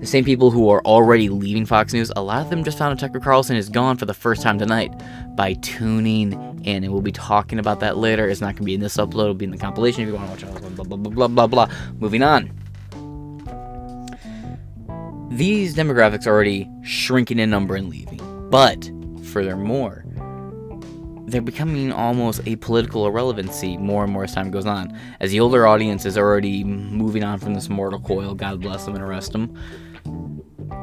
the 0.00 0.06
same 0.06 0.24
people 0.24 0.50
who 0.50 0.68
are 0.70 0.82
already 0.84 1.28
leaving 1.28 1.66
Fox 1.66 1.92
News, 1.92 2.10
a 2.16 2.22
lot 2.22 2.42
of 2.42 2.50
them 2.50 2.64
just 2.64 2.78
found 2.78 2.92
out 2.92 2.98
Tucker 2.98 3.20
Carlson 3.20 3.56
is 3.56 3.68
gone 3.68 3.96
for 3.96 4.06
the 4.06 4.14
first 4.14 4.42
time 4.42 4.58
tonight 4.58 4.92
by 5.36 5.54
tuning 5.54 6.32
in. 6.64 6.84
And 6.84 6.92
we'll 6.92 7.02
be 7.02 7.12
talking 7.12 7.58
about 7.58 7.80
that 7.80 7.96
later. 7.96 8.28
It's 8.28 8.40
not 8.40 8.48
going 8.48 8.56
to 8.56 8.64
be 8.64 8.74
in 8.74 8.80
this 8.80 8.96
upload, 8.96 9.22
it'll 9.22 9.34
be 9.34 9.46
in 9.46 9.50
the 9.50 9.58
compilation 9.58 10.02
if 10.02 10.08
you 10.08 10.14
want 10.14 10.38
to 10.38 10.46
watch 10.46 10.56
it. 10.56 10.76
Blah, 10.76 10.84
blah, 10.84 10.96
blah, 10.96 11.28
blah, 11.28 11.28
blah, 11.28 11.46
blah. 11.46 11.68
Moving 11.98 12.22
on. 12.22 12.50
These 15.30 15.74
demographics 15.74 16.26
are 16.26 16.30
already 16.30 16.68
shrinking 16.82 17.38
in 17.38 17.50
number 17.50 17.76
and 17.76 17.88
leaving. 17.88 18.20
But, 18.50 18.90
furthermore, 19.22 20.04
they're 21.30 21.40
becoming 21.40 21.92
almost 21.92 22.40
a 22.46 22.56
political 22.56 23.06
irrelevancy 23.06 23.76
more 23.76 24.04
and 24.04 24.12
more 24.12 24.24
as 24.24 24.34
time 24.34 24.50
goes 24.50 24.66
on. 24.66 24.98
As 25.20 25.30
the 25.30 25.40
older 25.40 25.66
audience 25.66 26.04
is 26.04 26.18
already 26.18 26.64
moving 26.64 27.22
on 27.24 27.38
from 27.38 27.54
this 27.54 27.68
mortal 27.68 28.00
coil, 28.00 28.34
God 28.34 28.60
bless 28.60 28.84
them 28.84 28.94
and 28.94 29.04
arrest 29.04 29.32
them. 29.32 29.56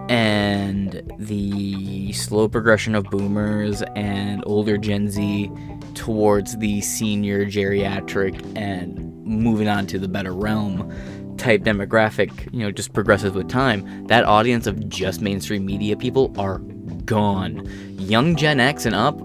And 0.10 1.02
the 1.18 2.12
slow 2.14 2.48
progression 2.48 2.96
of 2.96 3.06
boomers 3.06 3.82
and 3.96 4.44
older 4.46 4.78
Gen 4.78 5.10
Z 5.10 5.52
towards 5.94 6.58
the 6.58 6.82
senior 6.82 7.46
geriatric 7.46 8.58
and 8.58 9.14
moving 9.26 9.68
on 9.68 9.88
to 9.88 10.00
the 10.00 10.08
better 10.08 10.34
realm 10.34 10.94
type 11.38 11.62
demographic, 11.64 12.52
you 12.54 12.60
know, 12.60 12.72
just 12.72 12.94
progresses 12.94 13.34
with 13.34 13.48
time. 13.50 14.08
That 14.08 14.24
audience 14.24 14.66
of 14.66 14.90
just 14.90 15.22
mainstream 15.22 15.66
media 15.66 15.96
people 15.96 16.34
are 16.38 16.60
gone. 17.06 17.68
Young 18.00 18.36
Gen 18.36 18.60
X 18.60 18.86
and 18.86 18.96
up 18.96 19.20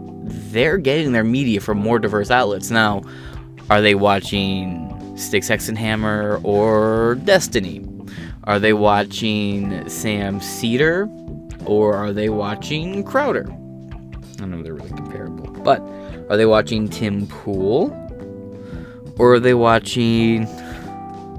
they're 0.52 0.78
getting 0.78 1.12
their 1.12 1.24
media 1.24 1.60
from 1.60 1.78
more 1.78 1.98
diverse 1.98 2.30
outlets. 2.30 2.70
Now, 2.70 3.02
are 3.70 3.80
they 3.80 3.94
watching 3.94 5.16
Styx 5.16 5.48
Hammer 5.48 6.40
or 6.42 7.16
Destiny? 7.24 7.86
Are 8.44 8.58
they 8.58 8.72
watching 8.72 9.88
Sam 9.88 10.40
Seder 10.40 11.08
or 11.64 11.94
are 11.94 12.12
they 12.12 12.28
watching 12.28 13.04
Crowder? 13.04 13.46
I 13.48 14.36
don't 14.36 14.50
know 14.50 14.58
if 14.58 14.64
they're 14.64 14.74
really 14.74 14.90
comparable, 14.90 15.46
but 15.62 15.80
are 16.28 16.36
they 16.36 16.46
watching 16.46 16.88
Tim 16.88 17.26
Pool 17.28 17.96
or 19.18 19.34
are 19.34 19.40
they 19.40 19.54
watching? 19.54 20.46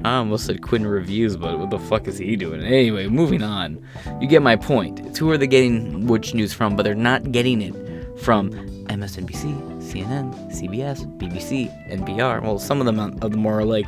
I 0.05 0.17
almost 0.17 0.45
said 0.45 0.61
Quinn 0.61 0.85
Reviews, 0.85 1.35
but 1.35 1.59
what 1.59 1.69
the 1.69 1.79
fuck 1.79 2.07
is 2.07 2.17
he 2.17 2.35
doing? 2.35 2.61
Anyway, 2.61 3.07
moving 3.07 3.41
on. 3.41 3.85
You 4.21 4.27
get 4.27 4.41
my 4.41 4.55
point. 4.55 4.99
It's 5.01 5.17
who 5.17 5.29
are 5.31 5.37
they 5.37 5.47
getting 5.47 6.07
which 6.07 6.33
news 6.33 6.53
from, 6.53 6.75
but 6.75 6.83
they're 6.83 6.95
not 6.95 7.31
getting 7.31 7.61
it 7.61 7.75
from 8.19 8.51
MSNBC, 8.85 9.81
CNN, 9.81 10.33
CBS, 10.51 11.05
BBC, 11.17 11.71
NPR. 11.89 12.41
Well, 12.41 12.59
some 12.59 12.79
of 12.79 12.85
them 12.85 13.17
the 13.17 13.29
more 13.37 13.63
like. 13.63 13.85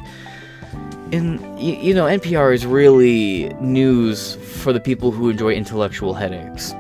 In 1.12 1.40
you, 1.58 1.94
know, 1.94 2.06
NPR 2.06 2.54
is 2.54 2.66
really 2.66 3.50
news 3.62 4.36
for 4.36 4.74
the 4.74 4.80
people 4.80 5.12
who 5.12 5.30
enjoy 5.30 5.54
intellectual 5.54 6.14
headaches. 6.14 6.74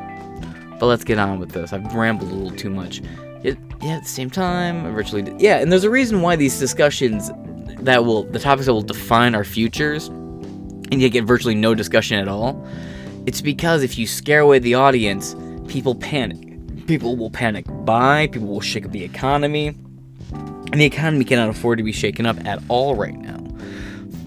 But 0.79 0.87
let's 0.87 1.03
get 1.03 1.19
on 1.19 1.39
with 1.39 1.51
this. 1.51 1.71
I've 1.71 1.93
rambled 1.93 2.31
a 2.31 2.33
little 2.33 2.57
too 2.57 2.69
much. 2.69 3.01
It, 3.43 3.57
yeah, 3.81 3.97
at 3.97 4.03
the 4.03 4.09
same 4.09 4.29
time, 4.29 4.85
I 4.85 4.89
virtually 4.89 5.33
yeah, 5.37 5.57
and 5.57 5.71
there's 5.71 5.83
a 5.83 5.89
reason 5.89 6.21
why 6.21 6.35
these 6.35 6.57
discussions 6.59 7.31
that 7.81 8.03
will 8.03 8.23
the 8.23 8.39
topics 8.39 8.65
that 8.65 8.73
will 8.73 8.81
define 8.81 9.35
our 9.35 9.43
futures, 9.43 10.07
and 10.07 11.01
you 11.01 11.09
get 11.09 11.23
virtually 11.23 11.55
no 11.55 11.75
discussion 11.75 12.17
at 12.17 12.27
all. 12.27 12.67
It's 13.25 13.41
because 13.41 13.83
if 13.83 13.97
you 13.97 14.07
scare 14.07 14.41
away 14.41 14.59
the 14.59 14.73
audience, 14.73 15.35
people 15.67 15.95
panic 15.95 16.44
people 16.87 17.15
will 17.15 17.29
panic 17.29 17.65
buy, 17.85 18.27
people 18.27 18.47
will 18.47 18.61
shake 18.61 18.85
up 18.85 18.91
the 18.91 19.03
economy, 19.03 19.67
and 20.31 20.73
the 20.73 20.85
economy 20.85 21.25
cannot 21.25 21.49
afford 21.49 21.77
to 21.77 21.83
be 21.83 21.91
shaken 21.91 22.25
up 22.25 22.43
at 22.45 22.61
all 22.69 22.95
right 22.95 23.17
now. 23.17 23.39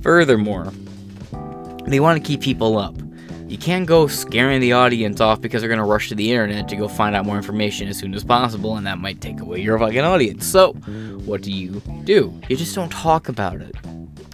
Furthermore, 0.02 0.72
they 1.86 2.00
want 2.00 2.22
to 2.22 2.26
keep 2.26 2.40
people 2.40 2.78
up. 2.78 2.94
You 3.48 3.56
can't 3.56 3.86
go 3.86 4.06
scaring 4.06 4.60
the 4.60 4.74
audience 4.74 5.20
off 5.20 5.40
because 5.40 5.62
they're 5.62 5.70
going 5.70 5.78
to 5.78 5.84
rush 5.84 6.10
to 6.10 6.14
the 6.14 6.30
internet 6.30 6.68
to 6.68 6.76
go 6.76 6.86
find 6.86 7.16
out 7.16 7.24
more 7.24 7.36
information 7.36 7.88
as 7.88 7.98
soon 7.98 8.14
as 8.14 8.22
possible, 8.22 8.76
and 8.76 8.86
that 8.86 8.98
might 8.98 9.20
take 9.20 9.40
away 9.40 9.60
your 9.60 9.78
fucking 9.78 10.00
audience. 10.00 10.46
So, 10.46 10.74
what 11.24 11.42
do 11.42 11.50
you 11.50 11.80
do? 12.04 12.38
You 12.48 12.56
just 12.56 12.74
don't 12.74 12.92
talk 12.92 13.28
about 13.28 13.60
it 13.60 13.74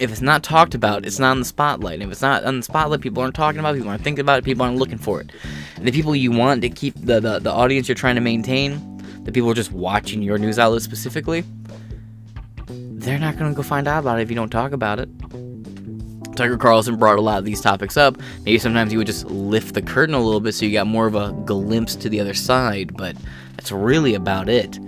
if 0.00 0.10
it's 0.10 0.20
not 0.20 0.42
talked 0.42 0.74
about, 0.74 1.06
it's 1.06 1.18
not 1.18 1.32
in 1.32 1.40
the 1.40 1.44
spotlight. 1.44 2.02
If 2.02 2.10
it's 2.10 2.22
not 2.22 2.44
on 2.44 2.58
the 2.58 2.62
spotlight, 2.62 3.00
people 3.00 3.22
aren't 3.22 3.34
talking 3.34 3.60
about 3.60 3.74
it, 3.74 3.78
people 3.78 3.90
aren't 3.90 4.02
thinking 4.02 4.22
about 4.22 4.38
it, 4.38 4.44
people 4.44 4.64
aren't 4.64 4.76
looking 4.76 4.98
for 4.98 5.20
it. 5.20 5.30
And 5.76 5.86
the 5.86 5.92
people 5.92 6.14
you 6.16 6.32
want 6.32 6.62
to 6.62 6.68
keep 6.68 6.94
the, 6.96 7.20
the, 7.20 7.38
the 7.38 7.50
audience 7.50 7.88
you're 7.88 7.94
trying 7.94 8.16
to 8.16 8.20
maintain, 8.20 8.98
the 9.24 9.32
people 9.32 9.52
just 9.54 9.72
watching 9.72 10.22
your 10.22 10.38
news 10.38 10.58
outlet 10.58 10.82
specifically, 10.82 11.44
they're 12.66 13.18
not 13.18 13.38
to 13.38 13.52
go 13.52 13.62
find 13.62 13.86
out 13.86 14.00
about 14.00 14.18
it 14.18 14.22
if 14.22 14.30
you 14.30 14.36
don't 14.36 14.50
talk 14.50 14.72
about 14.72 14.98
it. 14.98 15.08
Tucker 16.34 16.56
Carlson 16.56 16.96
brought 16.96 17.18
a 17.18 17.22
lot 17.22 17.38
of 17.38 17.44
these 17.44 17.60
topics 17.60 17.96
up. 17.96 18.18
Maybe 18.44 18.58
sometimes 18.58 18.90
he 18.90 18.96
would 18.98 19.06
just 19.06 19.26
lift 19.26 19.74
the 19.74 19.82
curtain 19.82 20.14
a 20.14 20.20
little 20.20 20.40
bit 20.40 20.54
so 20.54 20.64
you 20.64 20.72
got 20.72 20.86
more 20.86 21.06
of 21.06 21.14
a 21.14 21.32
glimpse 21.44 21.94
to 21.96 22.08
the 22.08 22.18
other 22.18 22.34
side, 22.34 22.96
but 22.96 23.16
that's 23.56 23.70
really 23.70 24.14
about 24.14 24.48
it. 24.48 24.78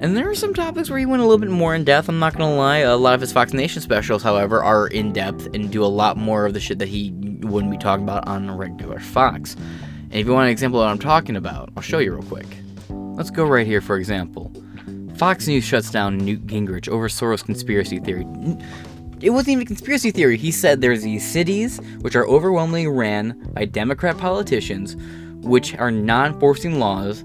And 0.00 0.16
there 0.16 0.30
are 0.30 0.34
some 0.34 0.54
topics 0.54 0.88
where 0.88 0.98
he 0.98 1.04
went 1.04 1.20
a 1.20 1.26
little 1.26 1.38
bit 1.38 1.50
more 1.50 1.74
in 1.74 1.84
depth. 1.84 2.08
I'm 2.08 2.18
not 2.18 2.32
gonna 2.32 2.54
lie. 2.56 2.78
A 2.78 2.96
lot 2.96 3.12
of 3.12 3.20
his 3.20 3.32
Fox 3.32 3.52
Nation 3.52 3.82
specials, 3.82 4.22
however, 4.22 4.62
are 4.62 4.86
in 4.86 5.12
depth 5.12 5.54
and 5.54 5.70
do 5.70 5.84
a 5.84 5.86
lot 5.86 6.16
more 6.16 6.46
of 6.46 6.54
the 6.54 6.60
shit 6.60 6.78
that 6.78 6.88
he 6.88 7.10
wouldn't 7.42 7.70
be 7.70 7.76
talking 7.76 8.04
about 8.04 8.26
on 8.26 8.50
regular 8.50 8.98
Fox. 8.98 9.56
And 9.56 10.14
if 10.14 10.26
you 10.26 10.32
want 10.32 10.46
an 10.46 10.52
example 10.52 10.80
of 10.80 10.86
what 10.86 10.90
I'm 10.90 10.98
talking 10.98 11.36
about, 11.36 11.70
I'll 11.76 11.82
show 11.82 11.98
you 11.98 12.14
real 12.14 12.22
quick. 12.22 12.46
Let's 12.88 13.30
go 13.30 13.44
right 13.44 13.66
here, 13.66 13.82
for 13.82 13.98
example. 13.98 14.50
Fox 15.16 15.46
News 15.46 15.64
shuts 15.64 15.90
down 15.90 16.16
Newt 16.16 16.46
Gingrich 16.46 16.88
over 16.88 17.08
Soros 17.08 17.44
conspiracy 17.44 17.98
theory. 17.98 18.26
It 19.20 19.30
wasn't 19.30 19.50
even 19.50 19.62
a 19.64 19.66
conspiracy 19.66 20.12
theory. 20.12 20.38
He 20.38 20.50
said 20.50 20.80
there's 20.80 21.02
these 21.02 21.30
cities 21.30 21.78
which 22.00 22.16
are 22.16 22.26
overwhelmingly 22.26 22.86
ran 22.86 23.38
by 23.52 23.66
Democrat 23.66 24.16
politicians, 24.16 24.96
which 25.44 25.76
are 25.76 25.90
non 25.90 26.40
forcing 26.40 26.78
laws, 26.78 27.22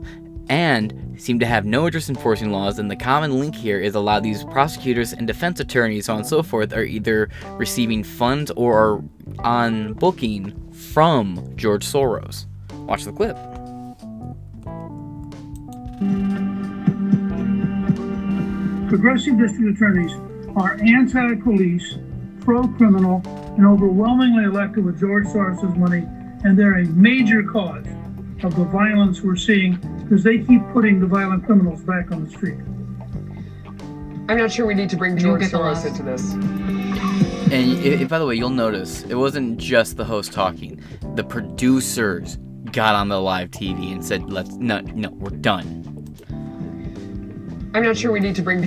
and 0.50 0.92
seem 1.18 1.40
to 1.40 1.46
have 1.46 1.66
no 1.66 1.86
interest 1.86 2.10
in 2.10 2.16
enforcing 2.16 2.52
laws, 2.52 2.80
and 2.80 2.90
the 2.90 2.96
common 2.96 3.40
link 3.40 3.56
here 3.56 3.80
is 3.80 3.96
a 3.96 4.00
lot 4.00 4.18
of 4.18 4.24
these 4.24 4.44
prosecutors 4.46 5.14
and 5.14 5.28
defense 5.28 5.60
attorneys, 5.60 6.06
so 6.06 6.14
on 6.14 6.20
and 6.20 6.28
so 6.28 6.44
forth, 6.44 6.74
are 6.74 6.84
either 6.84 7.30
receiving 7.52 8.04
funds 8.04 8.52
or 8.56 8.78
are 8.78 9.04
on 9.40 9.94
booking 9.94 10.72
from 10.72 11.54
George 11.56 11.86
Soros. 11.86 12.46
Watch 12.88 13.04
the 13.04 13.12
clip. 13.12 13.36
Progressive 18.90 19.38
district 19.40 19.78
attorneys 19.78 20.14
are 20.56 20.80
anti 20.82 21.36
police, 21.36 21.98
pro 22.42 22.68
criminal, 22.68 23.22
and 23.58 23.66
overwhelmingly 23.66 24.44
elected 24.44 24.86
with 24.86 25.00
George 25.00 25.26
Soros' 25.26 25.76
money, 25.76 26.06
and 26.44 26.58
they're 26.58 26.80
a 26.80 26.86
major 26.86 27.44
cause 27.44 27.86
of 28.44 28.56
the 28.56 28.66
violence 28.66 29.22
we're 29.22 29.36
seeing 29.36 29.80
because 30.08 30.24
they 30.24 30.38
keep 30.38 30.62
putting 30.72 31.00
the 31.00 31.08
violent 31.08 31.44
criminals 31.46 31.82
back 31.82 32.12
on 32.12 32.24
the 32.24 32.30
street. 32.30 32.58
I'm 34.30 34.38
not 34.38 34.52
sure 34.52 34.66
we 34.66 34.76
need 34.76 34.90
to 34.92 34.98
bring 34.98 35.18
George 35.18 35.44
Soros 35.44 35.86
into 35.86 36.04
this. 36.04 36.34
And 37.52 37.72
it, 37.84 38.08
by 38.08 38.20
the 38.20 38.26
way, 38.26 38.36
you'll 38.36 38.50
notice 38.50 39.04
it 39.04 39.16
wasn't 39.16 39.58
just 39.58 39.98
the 39.98 40.06
host 40.06 40.32
talking. 40.32 40.82
The 41.16 41.24
producers 41.24 42.38
got 42.72 42.96
on 42.96 43.10
the 43.10 43.20
live 43.20 43.52
TV 43.52 43.92
and 43.92 44.04
said, 44.04 44.32
"Let's 44.32 44.52
no, 44.56 44.80
no, 44.80 45.10
we're 45.10 45.30
done." 45.30 45.84
I'm 47.74 47.84
not 47.84 47.98
sure 47.98 48.12
we 48.12 48.20
need 48.20 48.36
to 48.36 48.42
bring 48.42 48.64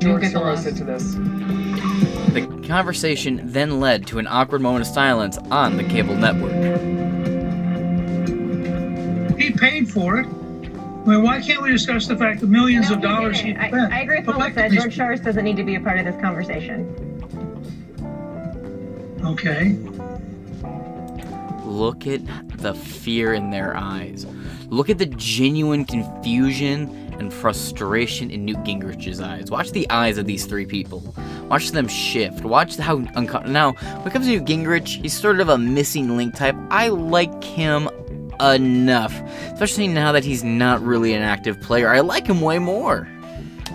George 0.00 0.24
Soros 0.24 0.66
into 0.66 0.84
this. 0.84 1.14
The 2.34 2.66
conversation 2.66 3.40
then 3.44 3.80
led 3.80 4.06
to 4.08 4.18
an 4.18 4.26
awkward 4.26 4.60
moment 4.60 4.86
of 4.86 4.92
silence 4.92 5.38
on 5.50 5.76
the 5.76 5.84
cable 5.84 6.16
network. 6.16 6.52
He 9.38 9.50
paid 9.50 9.90
for 9.90 10.18
it. 10.18 10.26
I 11.04 11.08
mean, 11.08 11.22
why 11.22 11.40
can't 11.42 11.60
we 11.60 11.70
discuss 11.70 12.06
the 12.06 12.16
fact 12.16 12.40
that 12.40 12.46
millions 12.46 12.88
No, 12.88 12.96
of 12.96 13.02
dollars 13.02 13.38
he 13.38 13.52
spent? 13.52 13.74
I, 13.74 13.98
I 13.98 14.00
agree 14.00 14.16
with 14.18 14.26
Melissa. 14.26 14.52
Collectively 14.52 14.76
George 14.78 14.96
Soros 14.96 15.22
doesn't 15.22 15.44
need 15.44 15.56
to 15.56 15.64
be 15.64 15.74
a 15.74 15.80
part 15.80 15.98
of 15.98 16.06
this 16.06 16.18
conversation. 16.18 16.88
Okay. 19.22 19.76
Look 21.66 22.06
at 22.06 22.22
the 22.58 22.74
fear 22.74 23.34
in 23.34 23.50
their 23.50 23.76
eyes. 23.76 24.26
Look 24.68 24.88
at 24.88 24.96
the 24.96 25.06
genuine 25.06 25.84
confusion 25.84 26.88
and 27.18 27.32
frustration 27.32 28.30
in 28.30 28.46
Newt 28.46 28.58
Gingrich's 28.58 29.20
eyes. 29.20 29.50
Watch 29.50 29.72
the 29.72 29.88
eyes 29.90 30.16
of 30.16 30.26
these 30.26 30.46
three 30.46 30.66
people. 30.66 31.14
Watch 31.48 31.70
them 31.70 31.86
shift. 31.86 32.44
Watch 32.44 32.76
how 32.76 32.96
uncomfortable. 32.96 33.50
Now, 33.50 33.72
when 33.72 34.06
it 34.06 34.12
comes 34.12 34.26
to 34.26 34.32
Newt 34.32 34.44
Gingrich, 34.46 35.02
he's 35.02 35.18
sort 35.18 35.40
of 35.40 35.50
a 35.50 35.58
missing 35.58 36.16
link 36.16 36.34
type. 36.34 36.56
I 36.70 36.88
like 36.88 37.44
him 37.44 37.88
enough, 38.40 39.12
especially 39.52 39.88
now 39.88 40.12
that 40.12 40.24
he's 40.24 40.42
not 40.44 40.80
really 40.82 41.14
an 41.14 41.22
active 41.22 41.60
player. 41.60 41.88
I 41.88 42.00
like 42.00 42.26
him 42.26 42.40
way 42.40 42.58
more. 42.58 43.08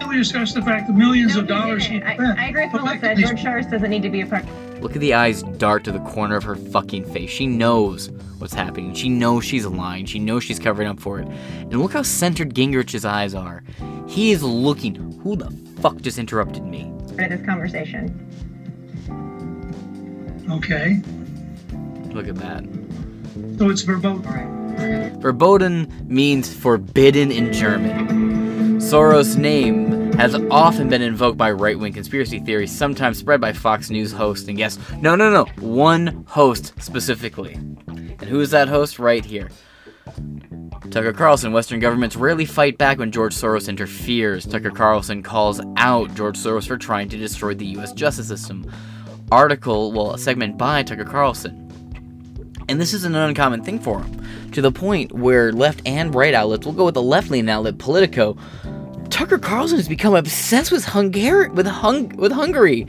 We 0.07 0.15
discussed 0.17 0.55
the 0.55 0.61
fact 0.61 0.87
that 0.87 0.93
millions 0.93 1.35
No, 1.35 1.41
of 1.41 1.47
dollars 1.47 1.85
he 1.85 1.99
didn't. 1.99 2.21
I. 2.21 2.45
I 2.45 2.47
agree 2.49 2.65
with 2.67 2.81
electing 2.81 3.01
Melissa. 3.09 3.15
these 3.15 3.25
George 3.43 3.65
Soros 3.65 3.71
doesn't 3.71 3.89
need 3.89 4.01
to 4.03 4.09
be 4.09 4.21
a 4.21 4.25
part. 4.25 4.45
Look 4.81 4.93
at 4.95 5.01
the 5.01 5.13
eyes 5.13 5.43
dart 5.43 5.83
to 5.83 5.91
the 5.91 5.99
corner 5.99 6.37
of 6.37 6.43
her 6.43 6.55
fucking 6.55 7.03
face. 7.11 7.29
She 7.29 7.45
knows 7.47 8.09
what's 8.37 8.53
happening. 8.53 8.93
She 8.93 9.09
knows 9.09 9.43
she's 9.43 9.65
lying. 9.65 10.05
She 10.05 10.17
knows 10.17 10.45
she's 10.45 10.57
covering 10.57 10.87
up 10.87 10.99
for 11.01 11.19
it. 11.19 11.27
And 11.27 11.81
look 11.81 11.91
how 11.91 12.01
centered 12.03 12.53
Gingrich's 12.55 13.03
eyes 13.03 13.35
are. 13.35 13.61
He 14.07 14.31
is 14.31 14.41
looking. 14.41 14.95
Who 15.21 15.35
the 15.35 15.51
fuck 15.81 15.97
just 15.97 16.17
interrupted 16.17 16.63
me? 16.63 16.93
of 17.09 17.17
this 17.29 17.45
conversation. 17.45 18.25
Okay, 20.49 21.01
Look 22.13 22.27
at 22.27 22.35
that. 22.37 22.63
So 23.57 23.69
it's 23.69 23.81
verboten. 23.81 25.19
Verboten 25.21 26.07
means 26.07 26.53
forbidden 26.53 27.31
in 27.31 27.51
German. 27.51 28.79
Soros' 28.79 29.37
name 29.37 30.13
has 30.13 30.35
often 30.49 30.89
been 30.89 31.01
invoked 31.01 31.37
by 31.37 31.51
right 31.51 31.77
wing 31.77 31.93
conspiracy 31.93 32.39
theories, 32.39 32.75
sometimes 32.75 33.17
spread 33.17 33.39
by 33.39 33.53
Fox 33.53 33.89
News 33.89 34.11
hosts 34.11 34.47
and 34.47 34.57
guests. 34.57 34.79
No, 35.01 35.15
no, 35.15 35.29
no. 35.29 35.45
One 35.59 36.25
host 36.27 36.73
specifically. 36.79 37.53
And 37.53 38.23
who 38.23 38.39
is 38.39 38.51
that 38.51 38.67
host? 38.67 38.99
Right 38.99 39.23
here. 39.23 39.49
Tucker 40.91 41.13
Carlson. 41.13 41.51
Western 41.51 41.79
governments 41.79 42.15
rarely 42.15 42.45
fight 42.45 42.77
back 42.77 42.97
when 42.97 43.11
George 43.11 43.35
Soros 43.35 43.69
interferes. 43.69 44.45
Tucker 44.45 44.71
Carlson 44.71 45.21
calls 45.21 45.61
out 45.77 46.13
George 46.15 46.37
Soros 46.37 46.67
for 46.67 46.77
trying 46.77 47.09
to 47.09 47.17
destroy 47.17 47.53
the 47.53 47.65
U.S. 47.67 47.93
justice 47.93 48.27
system. 48.27 48.69
Article, 49.31 49.91
well, 49.91 50.13
a 50.13 50.17
segment 50.17 50.57
by 50.57 50.83
Tucker 50.83 51.05
Carlson. 51.05 51.68
And 52.69 52.79
this 52.79 52.93
is 52.93 53.03
an 53.03 53.15
uncommon 53.15 53.63
thing 53.63 53.79
for 53.79 54.03
him, 54.03 54.51
to 54.51 54.61
the 54.61 54.71
point 54.71 55.11
where 55.11 55.51
left 55.51 55.81
and 55.87 56.13
right 56.13 56.35
outlets, 56.35 56.67
we'll 56.67 56.75
go 56.75 56.85
with 56.85 56.93
the 56.93 57.01
left 57.01 57.31
leaning 57.31 57.49
outlet, 57.49 57.79
Politico, 57.79 58.37
Tucker 59.09 59.39
Carlson 59.39 59.77
has 59.77 59.87
become 59.87 60.13
obsessed 60.13 60.71
with 60.71 60.85
Hungary, 60.85 61.49
with, 61.49 61.65
hung- 61.65 62.15
with 62.15 62.31
Hungary. 62.31 62.85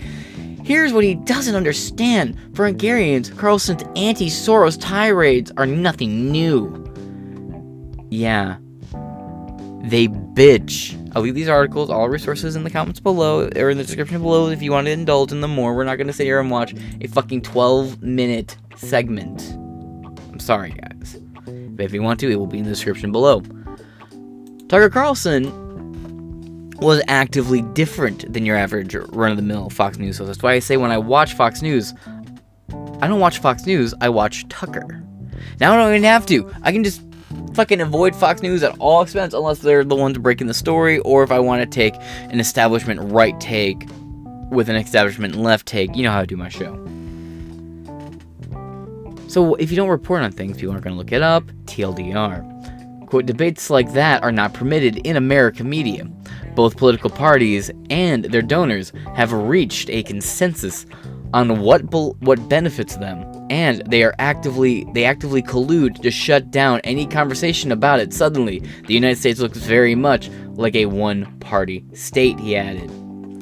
Here's 0.63 0.93
what 0.93 1.03
he 1.03 1.15
doesn't 1.15 1.55
understand. 1.55 2.37
For 2.55 2.67
Hungarians, 2.67 3.31
Carlson's 3.31 3.83
anti-Soros 3.97 4.79
tirades 4.79 5.51
are 5.57 5.65
nothing 5.65 6.31
new. 6.31 6.77
Yeah. 8.11 8.59
They 9.85 10.09
bitch. 10.09 10.95
I'll 11.17 11.23
leave 11.23 11.35
these 11.35 11.49
articles, 11.49 11.89
all 11.89 12.11
resources 12.11 12.55
in 12.55 12.65
the 12.65 12.71
comments 12.71 13.01
below, 13.01 13.49
or 13.57 13.71
in 13.71 13.79
the 13.79 13.85
description 13.85 14.21
below 14.21 14.51
if 14.51 14.61
you 14.61 14.73
want 14.73 14.89
to 14.89 14.93
indulge 14.93 15.33
in 15.33 15.41
them 15.41 15.53
more. 15.53 15.75
We're 15.75 15.85
not 15.85 15.97
going 15.97 16.07
to 16.07 16.13
sit 16.13 16.27
here 16.27 16.39
and 16.39 16.51
watch 16.51 16.75
a 17.01 17.09
fucking 17.09 17.41
12 17.43 18.03
minute 18.03 18.59
segment. 18.77 19.57
Sorry, 20.41 20.71
guys. 20.71 21.21
But 21.45 21.85
if 21.85 21.93
you 21.93 22.03
want 22.03 22.21
to, 22.21 22.31
it 22.31 22.37
will 22.37 22.47
be 22.47 22.59
in 22.59 22.65
the 22.65 22.71
description 22.71 23.13
below. 23.13 23.43
Tucker 24.69 24.91
Carlson 24.91 25.51
was 26.81 27.03
actively 27.09 27.63
different 27.63 28.33
than 28.33 28.47
your 28.47 28.57
average 28.57 28.95
run 28.95 29.31
of 29.31 29.37
the 29.37 29.43
mill 29.43 29.69
Fox 29.71 29.99
News 29.99 30.19
host. 30.19 30.29
That's 30.29 30.43
why 30.43 30.53
I 30.53 30.59
say 30.59 30.77
when 30.77 30.91
I 30.91 30.99
watch 30.99 31.35
Fox 31.35 31.63
News, 31.63 31.93
I 33.01 33.09
don't 33.09 33.21
watch 33.21 33.39
Fox 33.39 33.67
News, 33.67 33.95
I 34.01 34.09
watch 34.09 34.49
Tucker. 34.49 35.03
Now 35.61 35.73
I 35.73 35.77
don't 35.77 35.91
even 35.91 36.05
have 36.05 36.27
to. 36.27 36.51
I 36.63 36.73
can 36.73 36.85
just 36.85 37.03
fucking 37.55 37.81
avoid 37.81 38.15
Fox 38.15 38.43
News 38.43 38.63
at 38.63 38.77
all 38.79 39.03
expense 39.03 39.35
unless 39.35 39.59
they're 39.59 39.85
the 39.85 39.97
ones 39.97 40.17
breaking 40.19 40.47
the 40.47 40.55
story 40.55 41.01
or 41.01 41.23
if 41.23 41.31
I 41.31 41.39
want 41.39 41.61
to 41.63 41.67
take 41.67 41.95
an 42.31 42.41
establishment 42.41 43.01
right 43.13 43.39
take 43.41 43.87
with 44.51 44.69
an 44.69 44.77
establishment 44.77 45.37
left 45.37 45.67
take. 45.67 45.95
You 45.95 46.05
know 46.05 46.11
how 46.11 46.21
I 46.21 46.27
do 46.27 46.37
my 46.37 46.49
show. 46.49 46.75
So 49.31 49.55
if 49.55 49.71
you 49.71 49.77
don't 49.77 49.89
report 49.89 50.23
on 50.23 50.33
things, 50.33 50.57
people 50.57 50.73
aren't 50.73 50.83
going 50.83 50.95
to 50.95 50.99
look 50.99 51.13
it 51.13 51.23
up. 51.23 51.45
TLDR. 51.67 53.07
Quote, 53.07 53.27
debates 53.27 53.71
like 53.71 53.93
that 53.93 54.25
are 54.25 54.33
not 54.33 54.55
permitted 54.55 55.07
in 55.07 55.15
American 55.15 55.71
media. 55.71 56.05
Both 56.57 56.77
political 56.77 57.11
parties 57.11 57.71
and 57.91 58.25
their 58.25 58.43
donors 58.43 58.93
have 59.15 59.33
reached 59.33 59.89
a 59.89 60.03
consensus 60.03 60.85
on 61.33 61.61
what 61.61 61.89
bel 61.91 62.17
what 62.19 62.49
benefits 62.49 62.97
them, 62.97 63.25
and 63.51 63.85
they 63.87 64.03
are 64.03 64.17
actively 64.19 64.85
they 64.95 65.05
actively 65.05 65.43
collude 65.43 66.03
to 66.03 66.11
shut 66.11 66.51
down 66.51 66.81
any 66.81 67.07
conversation 67.07 67.71
about 67.71 68.01
it. 68.01 68.13
Suddenly, 68.13 68.59
the 68.89 68.95
United 68.95 69.17
States 69.17 69.39
looks 69.39 69.59
very 69.59 69.95
much 69.95 70.29
like 70.55 70.75
a 70.75 70.87
one-party 70.87 71.85
state. 71.95 72.41
He 72.41 72.57
added. 72.57 72.91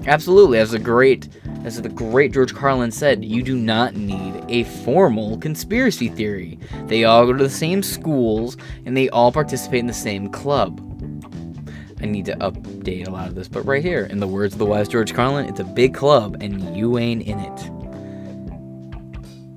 Absolutely, 0.07 0.59
as 0.59 0.71
the 0.71 0.79
great 0.79 1.29
as 1.65 1.83
the 1.83 1.89
great 1.89 2.33
George 2.33 2.55
Carlin 2.55 2.91
said, 2.91 3.25
you 3.25 3.43
do 3.43 3.57
not 3.57 3.95
need 3.95 4.45
a 4.49 4.65
formal 4.85 5.37
conspiracy 5.39 6.09
theory. 6.09 6.59
They 6.87 7.05
all 7.05 7.27
go 7.27 7.33
to 7.33 7.45
the 7.45 7.51
same 7.51 7.83
schools 7.83 8.57
and 8.87 8.97
they 8.97 9.09
all 9.11 9.33
participate 9.33 9.81
in 9.81 9.87
the 9.87 9.93
same 9.93 10.31
club. 10.31 10.81
I 12.01 12.07
need 12.07 12.27
to 12.27 12.37
update 12.37 13.09
a 13.09 13.11
lot 13.11 13.29
of 13.29 13.35
this, 13.35 13.49
but 13.49 13.67
right 13.67 13.83
here, 13.83 14.05
in 14.05 14.21
the 14.21 14.27
words 14.27 14.55
of 14.55 14.61
the 14.61 14.67
wise 14.67 14.89
George 14.89 15.13
Carlin, 15.13 15.47
it's 15.47 15.61
a 15.61 15.65
big 15.65 15.95
club 15.95 16.37
and 16.41 16.77
you 16.77 16.97
ain't 16.97 17.23
in 17.23 17.41
it. 17.41 17.71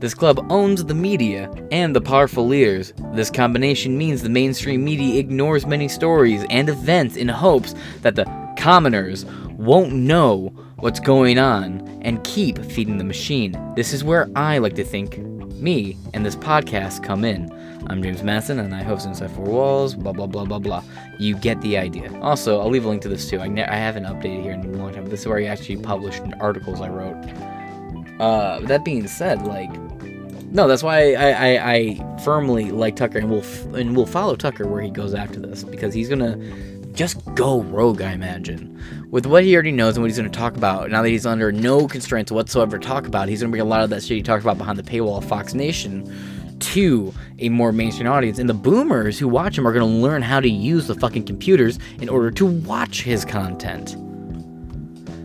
This 0.01 0.15
club 0.15 0.43
owns 0.51 0.83
the 0.83 0.95
media 0.95 1.53
and 1.71 1.95
the 1.95 2.01
powerful 2.01 2.47
leaders. 2.47 2.91
This 3.13 3.29
combination 3.29 3.95
means 3.95 4.23
the 4.23 4.29
mainstream 4.29 4.83
media 4.83 5.19
ignores 5.19 5.67
many 5.67 5.87
stories 5.87 6.43
and 6.49 6.67
events 6.67 7.15
in 7.15 7.27
hopes 7.27 7.75
that 8.01 8.15
the 8.15 8.25
commoners 8.61 9.25
won't 9.57 9.91
know 9.91 10.53
what's 10.75 10.99
going 10.99 11.39
on 11.39 11.79
and 12.03 12.23
keep 12.23 12.63
feeding 12.63 12.99
the 12.99 13.03
machine. 13.03 13.57
This 13.75 13.91
is 13.91 14.03
where 14.03 14.29
I 14.35 14.59
like 14.59 14.75
to 14.75 14.83
think 14.83 15.17
me 15.17 15.97
and 16.13 16.23
this 16.23 16.35
podcast 16.35 17.03
come 17.03 17.25
in. 17.25 17.51
I'm 17.87 18.03
James 18.03 18.21
Masson 18.21 18.59
and 18.59 18.75
I 18.75 18.83
host 18.83 19.07
Inside 19.07 19.31
Four 19.31 19.45
Walls, 19.45 19.95
blah 19.95 20.13
blah 20.13 20.27
blah 20.27 20.45
blah 20.45 20.59
blah. 20.59 20.83
You 21.17 21.35
get 21.37 21.59
the 21.61 21.75
idea. 21.75 22.15
Also, 22.21 22.61
I'll 22.61 22.69
leave 22.69 22.85
a 22.85 22.89
link 22.89 23.01
to 23.01 23.09
this 23.09 23.27
too. 23.27 23.39
I, 23.39 23.47
ne- 23.47 23.65
I 23.65 23.77
haven't 23.77 24.03
updated 24.03 24.43
here 24.43 24.53
in 24.53 24.63
a 24.63 24.77
long 24.77 24.93
time, 24.93 25.07
this 25.07 25.21
is 25.21 25.27
where 25.27 25.39
I 25.39 25.45
actually 25.45 25.77
published 25.77 26.21
articles 26.39 26.81
I 26.81 26.89
wrote. 26.89 27.17
Uh, 28.21 28.59
that 28.59 28.85
being 28.85 29.07
said, 29.07 29.41
like, 29.41 29.71
no, 30.51 30.67
that's 30.67 30.83
why 30.83 31.13
I, 31.13 31.31
I, 31.31 31.73
I 31.73 32.17
firmly 32.23 32.69
like 32.69 32.95
Tucker 32.95 33.17
and 33.17 33.31
will 33.31 33.39
f- 33.39 33.65
and 33.73 33.95
will 33.95 34.05
follow 34.05 34.35
Tucker 34.35 34.67
where 34.67 34.83
he 34.83 34.91
goes 34.91 35.15
after 35.15 35.39
this 35.39 35.63
because 35.63 35.95
he's 35.95 36.09
gonna 36.09 36.37
just 36.93 37.23
go 37.35 37.61
rogue. 37.63 38.01
I 38.01 38.11
imagine 38.11 39.07
with 39.09 39.25
what 39.25 39.43
he 39.43 39.53
already 39.53 39.71
knows 39.71 39.95
and 39.95 40.03
what 40.03 40.09
he's 40.09 40.17
gonna 40.17 40.29
talk 40.29 40.55
about. 40.55 40.89
Now 40.89 41.01
that 41.01 41.09
he's 41.09 41.25
under 41.25 41.51
no 41.51 41.87
constraints 41.87 42.31
whatsoever 42.31 42.79
to 42.79 42.87
talk 42.87 43.07
about, 43.07 43.29
he's 43.29 43.41
gonna 43.41 43.51
bring 43.51 43.61
a 43.61 43.65
lot 43.65 43.83
of 43.83 43.89
that 43.91 44.03
shit 44.03 44.17
he 44.17 44.23
talks 44.23 44.43
about 44.43 44.57
behind 44.57 44.79
the 44.79 44.83
paywall 44.83 45.17
of 45.17 45.25
Fox 45.25 45.53
Nation 45.53 46.57
to 46.59 47.13
a 47.39 47.49
more 47.49 47.71
mainstream 47.71 48.07
audience. 48.07 48.39
And 48.39 48.49
the 48.49 48.53
boomers 48.53 49.19
who 49.19 49.27
watch 49.27 49.57
him 49.57 49.67
are 49.67 49.73
gonna 49.73 49.85
learn 49.85 50.21
how 50.21 50.39
to 50.39 50.49
use 50.49 50.87
the 50.87 50.95
fucking 50.95 51.25
computers 51.25 51.79
in 51.99 52.09
order 52.09 52.31
to 52.31 52.45
watch 52.45 53.01
his 53.03 53.25
content. 53.25 53.97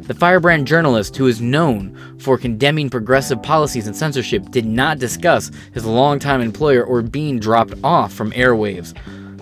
The 0.06 0.14
firebrand 0.14 0.68
journalist, 0.68 1.16
who 1.16 1.26
is 1.26 1.40
known 1.40 1.96
for 2.20 2.38
condemning 2.38 2.88
progressive 2.90 3.42
policies 3.42 3.88
and 3.88 3.96
censorship, 3.96 4.50
did 4.50 4.64
not 4.64 4.98
discuss 4.98 5.50
his 5.74 5.84
longtime 5.84 6.40
employer 6.40 6.84
or 6.84 7.02
being 7.02 7.40
dropped 7.40 7.74
off 7.82 8.12
from 8.12 8.30
airwaves. 8.32 8.96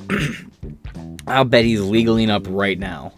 I'll 1.27 1.45
bet 1.45 1.65
he's 1.65 1.81
legaling 1.81 2.31
up 2.31 2.47
right 2.49 2.79
now. 2.79 3.13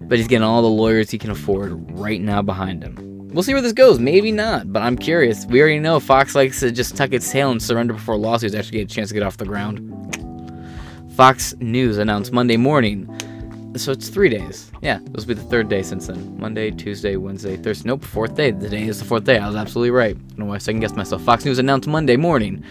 But 0.00 0.18
he's 0.18 0.28
getting 0.28 0.44
all 0.44 0.62
the 0.62 0.68
lawyers 0.68 1.10
he 1.10 1.18
can 1.18 1.30
afford 1.30 1.98
right 1.98 2.20
now 2.20 2.42
behind 2.42 2.82
him. 2.82 3.28
We'll 3.28 3.42
see 3.42 3.52
where 3.52 3.62
this 3.62 3.72
goes. 3.72 3.98
Maybe 3.98 4.32
not, 4.32 4.72
but 4.72 4.82
I'm 4.82 4.96
curious. 4.96 5.46
We 5.46 5.60
already 5.60 5.78
know 5.78 6.00
Fox 6.00 6.34
likes 6.34 6.60
to 6.60 6.70
just 6.70 6.96
tuck 6.96 7.12
its 7.12 7.30
tail 7.30 7.50
and 7.50 7.62
surrender 7.62 7.92
before 7.94 8.16
lawsuits 8.16 8.54
actually 8.54 8.78
get 8.78 8.90
a 8.90 8.94
chance 8.94 9.08
to 9.08 9.14
get 9.14 9.22
off 9.22 9.36
the 9.36 9.44
ground. 9.44 9.92
Fox 11.16 11.54
News 11.60 11.98
announced 11.98 12.32
Monday 12.32 12.56
morning 12.56 13.08
so 13.78 13.92
it's 13.92 14.08
three 14.08 14.28
days. 14.28 14.70
Yeah, 14.80 15.00
this 15.10 15.26
will 15.26 15.34
be 15.34 15.40
the 15.40 15.48
third 15.48 15.68
day 15.68 15.82
since 15.82 16.06
then. 16.06 16.38
Monday, 16.38 16.70
Tuesday, 16.70 17.16
Wednesday, 17.16 17.56
Thursday. 17.56 17.88
Nope, 17.88 18.04
fourth 18.04 18.34
day. 18.34 18.52
Today 18.52 18.84
is 18.84 18.98
the 18.98 19.04
fourth 19.04 19.24
day. 19.24 19.38
I 19.38 19.46
was 19.46 19.56
absolutely 19.56 19.90
right. 19.90 20.16
I 20.16 20.18
don't 20.18 20.38
know 20.38 20.44
why 20.46 20.54
I 20.54 20.58
second 20.58 20.80
guessed 20.80 20.96
myself. 20.96 21.22
Fox 21.22 21.44
News 21.44 21.58
announced 21.58 21.88
Monday 21.88 22.16
morning 22.16 22.64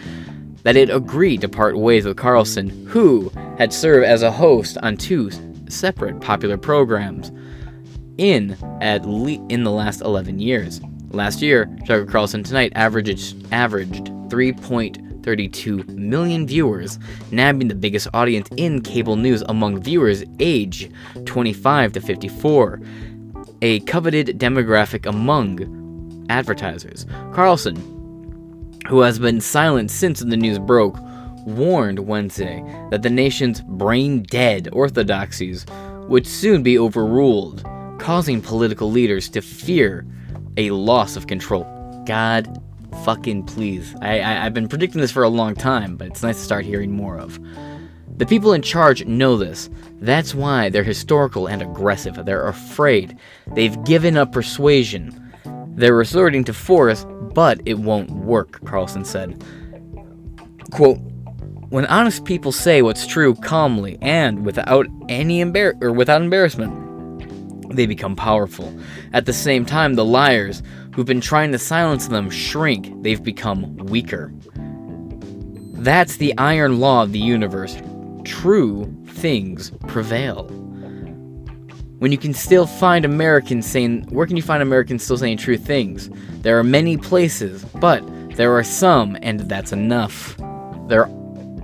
that 0.66 0.74
it 0.74 0.90
agreed 0.90 1.40
to 1.40 1.48
part 1.48 1.78
ways 1.78 2.04
with 2.04 2.16
Carlson, 2.16 2.68
who 2.88 3.30
had 3.56 3.72
served 3.72 4.04
as 4.04 4.22
a 4.22 4.32
host 4.32 4.76
on 4.82 4.96
two 4.96 5.30
separate 5.68 6.20
popular 6.20 6.56
programs 6.56 7.30
in 8.18 8.56
at 8.80 9.06
le- 9.06 9.46
in 9.48 9.62
the 9.62 9.70
last 9.70 10.00
11 10.00 10.40
years. 10.40 10.80
Last 11.10 11.40
year, 11.40 11.66
Tucker 11.86 12.04
Carlson 12.04 12.42
Tonight 12.42 12.72
averaged 12.74 13.46
averaged 13.52 14.06
3.32 14.28 15.88
million 15.90 16.48
viewers, 16.48 16.98
nabbing 17.30 17.68
the 17.68 17.76
biggest 17.76 18.08
audience 18.12 18.48
in 18.56 18.82
cable 18.82 19.14
news 19.14 19.44
among 19.48 19.80
viewers 19.80 20.24
age 20.40 20.90
25 21.26 21.92
to 21.92 22.00
54, 22.00 22.80
a 23.62 23.78
coveted 23.80 24.36
demographic 24.40 25.06
among 25.06 26.26
advertisers. 26.28 27.06
Carlson, 27.32 27.95
who 28.88 29.00
has 29.00 29.18
been 29.18 29.40
silent 29.40 29.90
since 29.90 30.20
the 30.20 30.36
news 30.36 30.58
broke, 30.58 30.98
warned 31.46 32.00
Wednesday 32.00 32.62
that 32.90 33.02
the 33.02 33.10
nation's 33.10 33.60
brain 33.62 34.22
dead 34.24 34.68
orthodoxies 34.72 35.66
would 36.08 36.26
soon 36.26 36.62
be 36.62 36.78
overruled, 36.78 37.64
causing 37.98 38.40
political 38.40 38.90
leaders 38.90 39.28
to 39.28 39.40
fear 39.40 40.06
a 40.56 40.70
loss 40.70 41.16
of 41.16 41.26
control. 41.26 41.64
God 42.06 42.62
fucking 43.04 43.44
please. 43.44 43.94
I, 44.00 44.20
I, 44.20 44.46
I've 44.46 44.54
been 44.54 44.68
predicting 44.68 45.00
this 45.00 45.10
for 45.10 45.22
a 45.22 45.28
long 45.28 45.54
time, 45.54 45.96
but 45.96 46.08
it's 46.08 46.22
nice 46.22 46.38
to 46.38 46.44
start 46.44 46.64
hearing 46.64 46.92
more 46.92 47.18
of. 47.18 47.38
The 48.16 48.26
people 48.26 48.54
in 48.54 48.62
charge 48.62 49.04
know 49.04 49.36
this. 49.36 49.68
That's 50.00 50.34
why 50.34 50.70
they're 50.70 50.82
historical 50.82 51.46
and 51.46 51.60
aggressive. 51.60 52.24
They're 52.24 52.48
afraid. 52.48 53.18
They've 53.54 53.82
given 53.84 54.16
up 54.16 54.32
persuasion. 54.32 55.22
They're 55.74 55.94
resorting 55.94 56.44
to 56.44 56.54
force, 56.54 57.04
but 57.36 57.60
it 57.66 57.78
won't 57.78 58.10
work, 58.12 58.64
Carlson 58.64 59.04
said. 59.04 59.44
Quote, 60.72 60.96
when 61.68 61.84
honest 61.84 62.24
people 62.24 62.50
say 62.50 62.80
what's 62.80 63.06
true 63.06 63.34
calmly 63.34 63.98
and 64.00 64.46
without 64.46 64.86
any 65.10 65.44
embar- 65.44 65.80
or 65.82 65.92
without 65.92 66.22
embarrassment, 66.22 66.72
they 67.76 67.84
become 67.84 68.16
powerful. 68.16 68.74
At 69.12 69.26
the 69.26 69.34
same 69.34 69.66
time, 69.66 69.94
the 69.94 70.04
liars 70.04 70.62
who've 70.94 71.04
been 71.04 71.20
trying 71.20 71.52
to 71.52 71.58
silence 71.58 72.08
them 72.08 72.30
shrink. 72.30 73.02
They've 73.02 73.22
become 73.22 73.76
weaker. 73.76 74.32
That's 75.74 76.16
the 76.16 76.32
iron 76.38 76.80
law 76.80 77.02
of 77.02 77.12
the 77.12 77.18
universe. 77.18 77.76
True 78.24 78.90
things 79.08 79.72
prevail. 79.88 80.46
When 81.98 82.12
you 82.12 82.18
can 82.18 82.34
still 82.34 82.66
find 82.66 83.06
Americans 83.06 83.64
saying, 83.66 84.06
where 84.10 84.26
can 84.26 84.36
you 84.36 84.42
find 84.42 84.62
Americans 84.62 85.02
still 85.02 85.16
saying 85.16 85.38
true 85.38 85.56
things? 85.56 86.10
There 86.42 86.58
are 86.58 86.62
many 86.62 86.98
places, 86.98 87.64
but 87.64 88.02
there 88.36 88.54
are 88.54 88.62
some, 88.62 89.16
and 89.22 89.40
that's 89.40 89.72
enough. 89.72 90.36
There, 90.88 91.08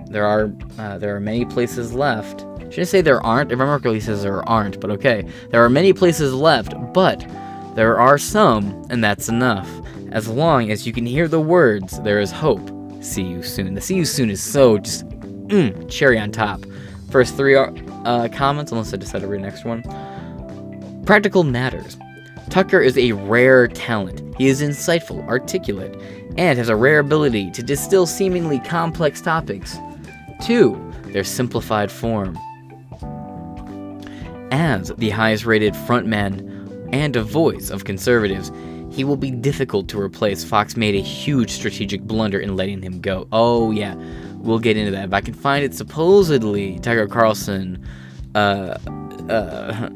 there 0.09 0.25
are, 0.25 0.51
uh, 0.79 0.97
there 0.97 1.15
are 1.15 1.21
many 1.21 1.45
places 1.45 1.93
left. 1.93 2.47
Should 2.73 2.81
I 2.81 2.85
say 2.85 3.03
there 3.03 3.21
aren't? 3.21 3.53
If 3.53 3.61
America 3.61 4.01
says 4.01 4.23
there 4.23 4.49
aren't, 4.49 4.81
but 4.81 4.91
okay. 4.93 5.27
There 5.51 5.63
are 5.63 5.69
many 5.69 5.93
places 5.93 6.33
left, 6.33 6.73
but 6.95 7.27
there 7.75 8.01
are 8.01 8.17
some, 8.17 8.87
and 8.89 9.05
that's 9.05 9.29
enough. 9.29 9.69
As 10.13 10.29
long 10.29 10.71
as 10.71 10.87
you 10.87 10.95
can 10.95 11.05
hear 11.05 11.29
the 11.29 11.41
words, 11.41 12.01
there 12.01 12.21
is 12.21 12.31
hope. 12.31 12.71
See 13.03 13.23
you 13.23 13.43
soon. 13.43 13.75
The 13.75 13.83
see 13.83 13.97
you 13.97 14.07
soon 14.07 14.31
is 14.31 14.43
so 14.43 14.79
just 14.79 15.07
mm, 15.09 15.91
cherry 15.91 16.19
on 16.19 16.33
top. 16.33 16.65
First 17.11 17.37
three 17.37 17.55
uh, 17.55 18.29
comments, 18.33 18.73
unless 18.73 18.95
I 18.95 18.97
decide 18.97 19.21
to 19.21 19.27
read 19.27 19.43
the 19.43 19.47
next 19.47 19.67
one. 19.67 19.83
Practical 21.07 21.43
matters. 21.43 21.97
Tucker 22.49 22.81
is 22.81 22.97
a 22.97 23.13
rare 23.13 23.67
talent. 23.67 24.23
He 24.39 24.47
is 24.47 24.63
insightful, 24.63 25.27
articulate, 25.27 25.97
and 26.37 26.59
has 26.59 26.69
a 26.69 26.77
rare 26.77 27.01
ability 27.01 27.51
to 27.53 27.63
distill 27.63 28.07
seemingly 28.07 28.61
complex 28.61 29.21
topics 29.21 29.77
to 30.45 30.93
their 31.07 31.25
simplified 31.25 31.91
form. 31.91 32.39
As 34.53 34.93
the 34.99 35.11
highest 35.11 35.45
rated 35.45 35.75
frontman 35.75 36.89
and 36.93 37.17
a 37.17 37.23
voice 37.23 37.71
of 37.71 37.85
conservatives, 37.85 38.53
he 38.91 39.03
will 39.03 39.17
be 39.17 39.31
difficult 39.31 39.89
to 39.89 40.01
replace. 40.01 40.45
Fox 40.45 40.77
made 40.77 40.95
a 40.95 41.01
huge 41.01 41.51
strategic 41.51 42.03
blunder 42.03 42.39
in 42.39 42.55
letting 42.55 42.83
him 42.83 43.01
go. 43.01 43.27
Oh, 43.33 43.71
yeah, 43.71 43.95
we'll 44.37 44.59
get 44.59 44.77
into 44.77 44.93
that. 44.93 45.07
If 45.07 45.15
I 45.15 45.21
can 45.21 45.35
find 45.35 45.65
it, 45.65 45.75
supposedly, 45.75 46.79
Tucker 46.81 47.09
Carlson, 47.09 47.85
uh, 48.35 48.79
uh, 49.31 49.89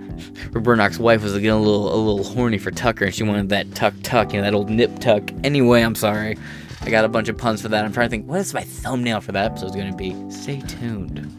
Murdoch's 0.52 0.98
wife 0.98 1.22
was 1.22 1.32
getting 1.34 1.50
a 1.50 1.58
little, 1.58 1.94
a 1.94 1.96
little 1.96 2.24
horny 2.24 2.58
for 2.58 2.70
Tucker, 2.70 3.06
and 3.06 3.14
she 3.14 3.22
wanted 3.22 3.48
that 3.50 3.74
tuck 3.74 3.94
tuck, 4.02 4.32
you 4.32 4.38
know, 4.38 4.44
that 4.44 4.54
old 4.54 4.70
nip 4.70 4.98
tuck. 4.98 5.30
Anyway, 5.44 5.82
I'm 5.82 5.94
sorry. 5.94 6.36
I 6.82 6.90
got 6.90 7.04
a 7.04 7.08
bunch 7.08 7.28
of 7.28 7.36
puns 7.36 7.62
for 7.62 7.68
that. 7.68 7.84
I'm 7.84 7.92
trying 7.92 8.06
to 8.06 8.10
think, 8.10 8.28
what 8.28 8.40
is 8.40 8.54
my 8.54 8.62
thumbnail 8.62 9.20
for 9.20 9.32
that 9.32 9.52
episode 9.52 9.74
going 9.74 9.90
to 9.90 9.96
be? 9.96 10.14
Stay 10.30 10.60
tuned. 10.60 11.32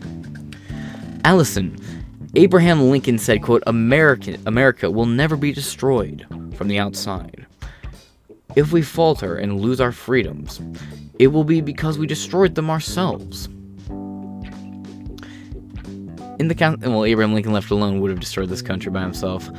Allison, 1.24 1.78
Abraham 2.36 2.90
Lincoln 2.90 3.18
said, 3.18 3.42
quote, 3.42 3.64
America, 3.66 4.38
America 4.46 4.92
will 4.92 5.06
never 5.06 5.36
be 5.36 5.52
destroyed 5.52 6.26
from 6.56 6.68
the 6.68 6.80
outside. 6.80 7.46
If 8.56 8.72
we 8.72 8.82
falter 8.82 9.38
and 9.38 9.60
lose 9.60 9.80
our 9.80 9.92
freedoms, 9.92 10.60
it 11.20 11.28
will 11.28 11.44
be 11.44 11.62
because 11.62 11.98
we 11.98 12.08
destroyed 12.08 12.56
them 12.56 12.70
ourselves. 12.70 13.50
In 16.40 16.48
the 16.48 16.56
con- 16.56 16.80
well, 16.82 17.06
Abraham 17.06 17.34
Lincoln 17.34 17.54
left 17.54 17.72
alone 17.72 18.00
would 18.00 18.12
have 18.12 18.20
destroyed 18.20 18.50
this 18.50 18.62
country 18.62 18.92
by 18.92 19.02
himself. 19.02 19.50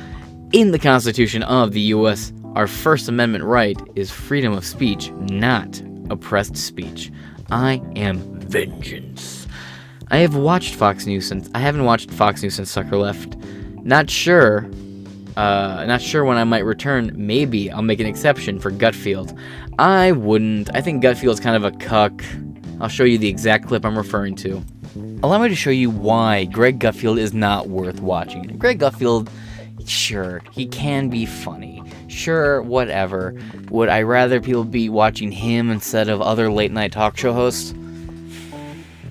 In 0.53 0.71
the 0.71 0.79
Constitution 0.79 1.43
of 1.43 1.73
the 1.73 1.81
U.S., 1.81 2.33
our 2.55 2.67
First 2.67 3.09
Amendment 3.09 3.43
right 3.43 3.79
is 3.95 4.09
freedom 4.09 4.53
of 4.53 4.65
speech, 4.65 5.11
not 5.11 5.81
oppressed 6.09 6.57
speech. 6.57 7.11
I 7.51 7.81
am 7.95 8.39
vengeance. 8.39 9.47
I 10.09 10.17
have 10.17 10.35
watched 10.35 10.73
Fox 10.73 11.05
News 11.05 11.27
since 11.27 11.49
I 11.53 11.59
haven't 11.59 11.83
watched 11.85 12.09
Fox 12.09 12.41
News 12.41 12.55
since 12.55 12.73
Tucker 12.73 12.97
left. 12.97 13.35
Not 13.83 14.09
sure. 14.09 14.69
Uh, 15.37 15.85
not 15.85 16.01
sure 16.01 16.25
when 16.25 16.37
I 16.37 16.43
might 16.43 16.65
return. 16.65 17.11
Maybe 17.15 17.69
I'll 17.71 17.81
make 17.81 17.99
an 17.99 18.07
exception 18.07 18.59
for 18.59 18.71
Gutfeld. 18.71 19.37
I 19.77 20.11
wouldn't. 20.13 20.69
I 20.75 20.81
think 20.81 21.03
Gutfeld's 21.03 21.39
kind 21.39 21.55
of 21.55 21.63
a 21.63 21.77
cuck. 21.77 22.23
I'll 22.81 22.89
show 22.89 23.03
you 23.03 23.17
the 23.17 23.27
exact 23.27 23.67
clip 23.67 23.85
I'm 23.85 23.97
referring 23.97 24.35
to. 24.37 24.63
Allow 25.21 25.39
me 25.39 25.49
to 25.49 25.55
show 25.55 25.69
you 25.69 25.89
why 25.89 26.45
Greg 26.45 26.79
Gutfeld 26.79 27.19
is 27.19 27.33
not 27.33 27.67
worth 27.67 27.99
watching. 27.99 28.57
Greg 28.57 28.79
Gutfeld, 28.79 29.29
sure, 29.85 30.41
he 30.51 30.65
can 30.65 31.09
be 31.09 31.25
funny. 31.25 31.83
Sure, 32.07 32.61
whatever. 32.61 33.35
Would 33.69 33.89
I 33.89 34.03
rather 34.03 34.39
people 34.39 34.63
be 34.63 34.87
watching 34.87 35.33
him 35.33 35.71
instead 35.71 36.07
of 36.07 36.21
other 36.21 36.49
late 36.49 36.71
night 36.71 36.93
talk 36.93 37.17
show 37.17 37.33
hosts? 37.33 37.73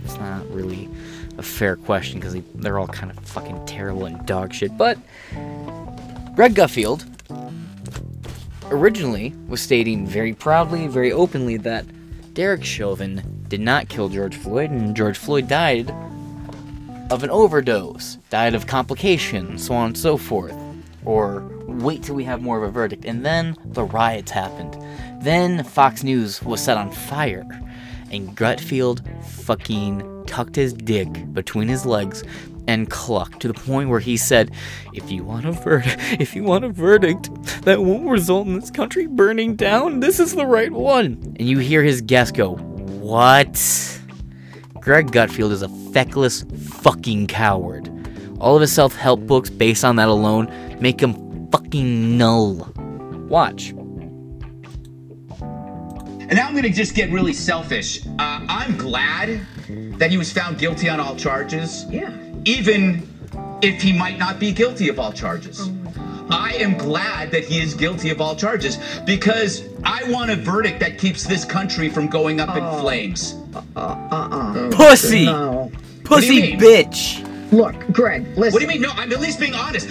It's 0.02 0.18
not 0.18 0.50
really 0.50 0.88
a 1.36 1.42
fair 1.42 1.76
question 1.76 2.20
because 2.20 2.34
they're 2.54 2.78
all 2.78 2.88
kind 2.88 3.10
of 3.10 3.18
fucking 3.26 3.66
terrible 3.66 4.06
and 4.06 4.24
dog 4.24 4.54
shit. 4.54 4.78
But 4.78 4.96
Greg 6.34 6.54
Gutfeld 6.54 7.04
originally 8.70 9.34
was 9.46 9.60
stating 9.60 10.06
very 10.06 10.32
proudly, 10.32 10.86
very 10.86 11.12
openly 11.12 11.58
that 11.58 11.84
Derek 12.32 12.64
Chauvin 12.64 13.37
did 13.48 13.60
not 13.60 13.88
kill 13.88 14.08
George 14.08 14.36
Floyd, 14.36 14.70
and 14.70 14.96
George 14.96 15.18
Floyd 15.18 15.48
died 15.48 15.90
of 17.10 17.22
an 17.22 17.30
overdose, 17.30 18.16
died 18.30 18.54
of 18.54 18.66
complications, 18.66 19.66
so 19.66 19.74
on 19.74 19.86
and 19.86 19.98
so 19.98 20.16
forth. 20.16 20.54
Or 21.04 21.48
wait 21.66 22.02
till 22.02 22.14
we 22.14 22.24
have 22.24 22.42
more 22.42 22.58
of 22.58 22.64
a 22.64 22.70
verdict. 22.70 23.04
And 23.04 23.24
then 23.24 23.56
the 23.64 23.84
riots 23.84 24.30
happened. 24.30 24.76
Then 25.22 25.64
Fox 25.64 26.02
News 26.02 26.42
was 26.42 26.62
set 26.62 26.76
on 26.76 26.90
fire. 26.90 27.46
And 28.10 28.36
Gutfeld 28.36 29.00
fucking 29.24 30.24
tucked 30.26 30.56
his 30.56 30.72
dick 30.72 31.08
between 31.32 31.68
his 31.68 31.86
legs 31.86 32.22
and 32.66 32.90
clucked 32.90 33.40
to 33.40 33.48
the 33.48 33.54
point 33.54 33.88
where 33.88 34.00
he 34.00 34.16
said, 34.18 34.50
"If 34.92 35.10
you 35.10 35.24
want 35.24 35.46
a 35.46 35.52
verdict, 35.52 35.96
if 36.20 36.36
you 36.36 36.44
want 36.44 36.64
a 36.64 36.68
verdict 36.68 37.30
that 37.62 37.82
won't 37.82 38.08
result 38.08 38.46
in 38.46 38.60
this 38.60 38.70
country 38.70 39.06
burning 39.06 39.56
down, 39.56 40.00
this 40.00 40.20
is 40.20 40.34
the 40.34 40.46
right 40.46 40.70
one." 40.70 41.34
And 41.38 41.48
you 41.48 41.58
hear 41.58 41.82
his 41.82 42.02
guest 42.02 42.34
go, 42.34 42.56
"What?" 43.08 43.56
Greg 44.80 45.10
Gutfeld 45.10 45.50
is 45.50 45.62
a 45.62 45.68
feckless 45.92 46.44
fucking 46.82 47.26
coward. 47.28 47.90
All 48.38 48.54
of 48.54 48.60
his 48.60 48.70
self-help 48.72 49.26
books 49.26 49.48
based 49.50 49.82
on 49.84 49.96
that 49.96 50.08
alone 50.08 50.52
make 50.78 51.00
him 51.00 51.48
fucking 51.50 52.18
null. 52.18 52.70
Watch. 53.28 53.70
And 55.40 56.36
now 56.36 56.46
I'm 56.46 56.52
going 56.52 56.64
to 56.64 56.70
just 56.70 56.94
get 56.94 57.10
really 57.10 57.32
selfish. 57.32 58.04
Uh, 58.06 58.40
I'm 58.46 58.76
glad 58.76 59.40
that 59.98 60.10
he 60.10 60.18
was 60.18 60.30
found 60.30 60.58
guilty 60.58 60.90
on 60.90 61.00
all 61.00 61.16
charges. 61.16 61.86
Yeah. 61.88 62.12
Even 62.44 63.08
if 63.62 63.80
he 63.80 63.92
might 63.92 64.18
not 64.18 64.38
be 64.38 64.52
guilty 64.52 64.90
of 64.90 64.98
all 64.98 65.12
charges. 65.12 65.70
I 66.30 66.54
am 66.54 66.76
glad 66.76 67.30
that 67.30 67.44
he 67.44 67.60
is 67.60 67.74
guilty 67.74 68.10
of 68.10 68.20
all 68.20 68.36
charges 68.36 68.78
because 69.04 69.64
I 69.84 70.10
want 70.10 70.30
a 70.30 70.36
verdict 70.36 70.80
that 70.80 70.98
keeps 70.98 71.24
this 71.24 71.44
country 71.44 71.88
from 71.88 72.08
going 72.08 72.40
up 72.40 72.56
in 72.56 72.80
flames. 72.80 73.36
Uh 73.76 74.08
uh. 74.10 74.70
Pussy! 74.70 75.24
No. 75.26 75.70
Pussy 76.04 76.54
bitch! 76.56 77.24
Look, 77.52 77.74
Greg, 77.92 78.26
listen. 78.36 78.52
What 78.52 78.58
do 78.58 78.60
you 78.60 78.68
mean? 78.68 78.82
No, 78.82 78.90
I'm 78.92 79.10
at 79.12 79.20
least 79.20 79.40
being 79.40 79.54
honest. 79.54 79.88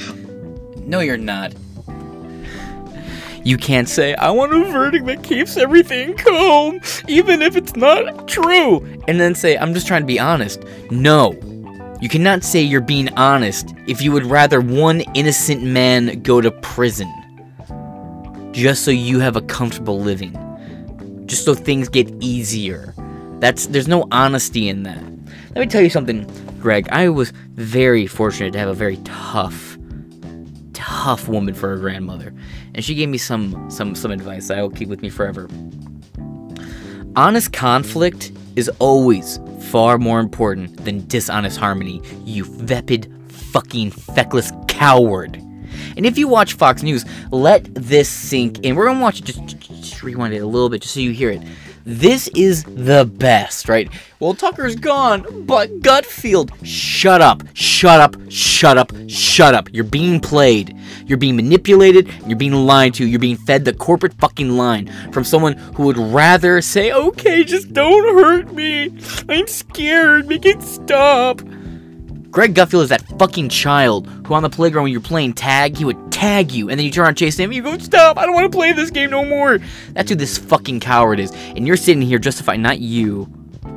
No, 0.77 0.99
you're 0.99 1.17
not. 1.17 1.53
You 3.43 3.57
can't 3.57 3.87
say, 3.87 4.13
I 4.15 4.29
want 4.31 4.53
a 4.53 4.65
verdict 4.65 5.05
that 5.05 5.23
keeps 5.23 5.55
everything 5.55 6.17
calm, 6.17 6.81
even 7.07 7.41
if 7.41 7.55
it's 7.55 7.75
not 7.77 8.27
true, 8.27 8.85
and 9.07 9.21
then 9.21 9.35
say, 9.35 9.57
I'm 9.57 9.73
just 9.73 9.87
trying 9.87 10.01
to 10.01 10.05
be 10.07 10.19
honest. 10.19 10.63
No. 10.91 11.31
You 11.99 12.09
cannot 12.09 12.43
say 12.43 12.61
you're 12.61 12.79
being 12.79 13.09
honest 13.15 13.73
if 13.87 14.03
you 14.03 14.11
would 14.11 14.25
rather 14.25 14.61
one 14.61 15.01
innocent 15.15 15.63
man 15.63 16.21
go 16.21 16.41
to 16.41 16.51
prison. 16.51 17.11
Just 18.51 18.85
so 18.85 18.91
you 18.91 19.19
have 19.19 19.35
a 19.35 19.41
comfortable 19.41 19.99
living. 19.99 20.33
Just 21.25 21.43
so 21.43 21.55
things 21.55 21.89
get 21.89 22.07
easier. 22.19 22.93
That's 23.39 23.65
there's 23.67 23.87
no 23.87 24.07
honesty 24.11 24.69
in 24.69 24.83
that. 24.83 25.03
Let 25.55 25.61
me 25.61 25.65
tell 25.65 25.81
you 25.81 25.89
something, 25.89 26.29
Greg. 26.59 26.87
I 26.89 27.09
was 27.09 27.31
very 27.53 28.05
fortunate 28.05 28.53
to 28.53 28.59
have 28.59 28.69
a 28.69 28.75
very 28.75 28.97
tough, 28.97 29.75
tough 30.73 31.27
woman 31.27 31.55
for 31.55 31.73
a 31.73 31.79
grandmother, 31.79 32.31
and 32.75 32.85
she 32.85 32.93
gave 32.93 33.09
me 33.09 33.17
some 33.17 33.71
some 33.71 33.95
some 33.95 34.11
advice 34.11 34.49
that 34.49 34.59
I 34.59 34.61
will 34.61 34.69
keep 34.69 34.87
with 34.87 35.01
me 35.01 35.09
forever. 35.09 35.49
Honest 37.15 37.53
conflict 37.53 38.31
is 38.57 38.69
always 38.79 39.39
far 39.69 39.99
more 39.99 40.19
important 40.19 40.83
than 40.83 41.07
dishonest 41.07 41.59
harmony, 41.59 42.01
you 42.25 42.43
vapid, 42.43 43.09
fucking 43.29 43.91
feckless 43.91 44.51
coward. 44.67 45.35
And 45.95 46.05
if 46.05 46.17
you 46.17 46.27
watch 46.27 46.53
Fox 46.53 46.81
News, 46.81 47.05
let 47.31 47.73
this 47.75 48.09
sink 48.09 48.59
in. 48.59 48.75
We're 48.75 48.87
gonna 48.87 48.99
watch 48.99 49.19
it, 49.19 49.25
just, 49.25 49.59
just 49.59 50.01
rewind 50.01 50.33
it 50.33 50.39
a 50.39 50.45
little 50.47 50.69
bit 50.69 50.81
just 50.81 50.95
so 50.95 50.99
you 50.99 51.11
hear 51.11 51.29
it. 51.29 51.41
This 51.89 52.27
is 52.35 52.65
the 52.65 53.05
best, 53.05 53.69
right? 53.69 53.89
Well, 54.19 54.33
Tucker's 54.33 54.75
gone, 54.75 55.45
but 55.45 55.79
Gutfeld, 55.79 56.51
shut 56.61 57.21
up, 57.21 57.43
shut 57.53 58.01
up, 58.01 58.17
shut 58.27 58.77
up, 58.77 58.91
shut 59.07 59.55
up. 59.55 59.69
You're 59.71 59.85
being 59.85 60.19
played. 60.19 60.77
You're 61.05 61.17
being 61.17 61.37
manipulated. 61.37 62.13
You're 62.27 62.37
being 62.37 62.51
lied 62.51 62.93
to. 62.95 63.07
You're 63.07 63.21
being 63.21 63.37
fed 63.37 63.63
the 63.63 63.73
corporate 63.73 64.15
fucking 64.15 64.49
line 64.57 64.91
from 65.13 65.23
someone 65.23 65.53
who 65.53 65.83
would 65.83 65.97
rather 65.97 66.61
say, 66.61 66.91
okay, 66.91 67.45
just 67.45 67.71
don't 67.71 68.15
hurt 68.15 68.53
me. 68.53 68.91
I'm 69.29 69.47
scared. 69.47 70.27
Make 70.27 70.45
it 70.45 70.61
stop. 70.61 71.41
Greg 72.37 72.53
Gutfeld 72.53 72.83
is 72.83 72.89
that 72.89 73.01
fucking 73.17 73.49
child 73.49 74.07
who 74.27 74.35
on 74.35 74.43
the 74.43 74.49
playground 74.51 74.83
when 74.83 74.91
you're 74.91 75.01
playing 75.01 75.33
tag, 75.33 75.75
he 75.75 75.83
would 75.83 76.11
tag 76.11 76.51
you, 76.51 76.69
and 76.69 76.77
then 76.77 76.85
you 76.85 76.91
turn 76.91 77.05
around 77.05 77.15
chase 77.15 77.35
him, 77.35 77.49
and 77.49 77.55
you 77.55 77.63
go, 77.63 77.75
stop, 77.79 78.15
I 78.15 78.27
don't 78.27 78.35
want 78.35 78.51
to 78.51 78.55
play 78.55 78.73
this 78.73 78.91
game 78.91 79.09
no 79.09 79.25
more. 79.25 79.57
That's 79.93 80.11
who 80.11 80.15
this 80.15 80.37
fucking 80.37 80.81
coward 80.81 81.19
is. 81.19 81.31
And 81.31 81.65
you're 81.65 81.75
sitting 81.75 82.03
here 82.03 82.19
justifying, 82.19 82.61
not 82.61 82.77
you, 82.77 83.27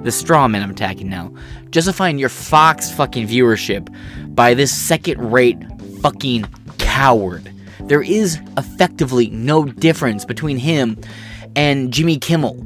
the 0.03 0.13
straw 0.13 0.47
man 0.47 0.63
I'm 0.63 0.69
attacking 0.69 1.09
now, 1.09 1.33
justifying 1.71 2.19
your 2.19 2.29
Fox 2.29 2.93
fucking 2.93 3.27
viewership 3.27 3.89
by 4.35 4.53
this 4.53 4.71
second 4.71 5.33
rate 5.33 5.57
fucking 6.03 6.45
coward. 6.77 7.51
There 7.85 8.03
is 8.03 8.39
effectively 8.59 9.31
no 9.31 9.65
difference 9.65 10.27
between 10.27 10.59
him 10.59 10.99
and 11.57 11.95
Jimmy 11.95 12.19
Kimmel. 12.19 12.57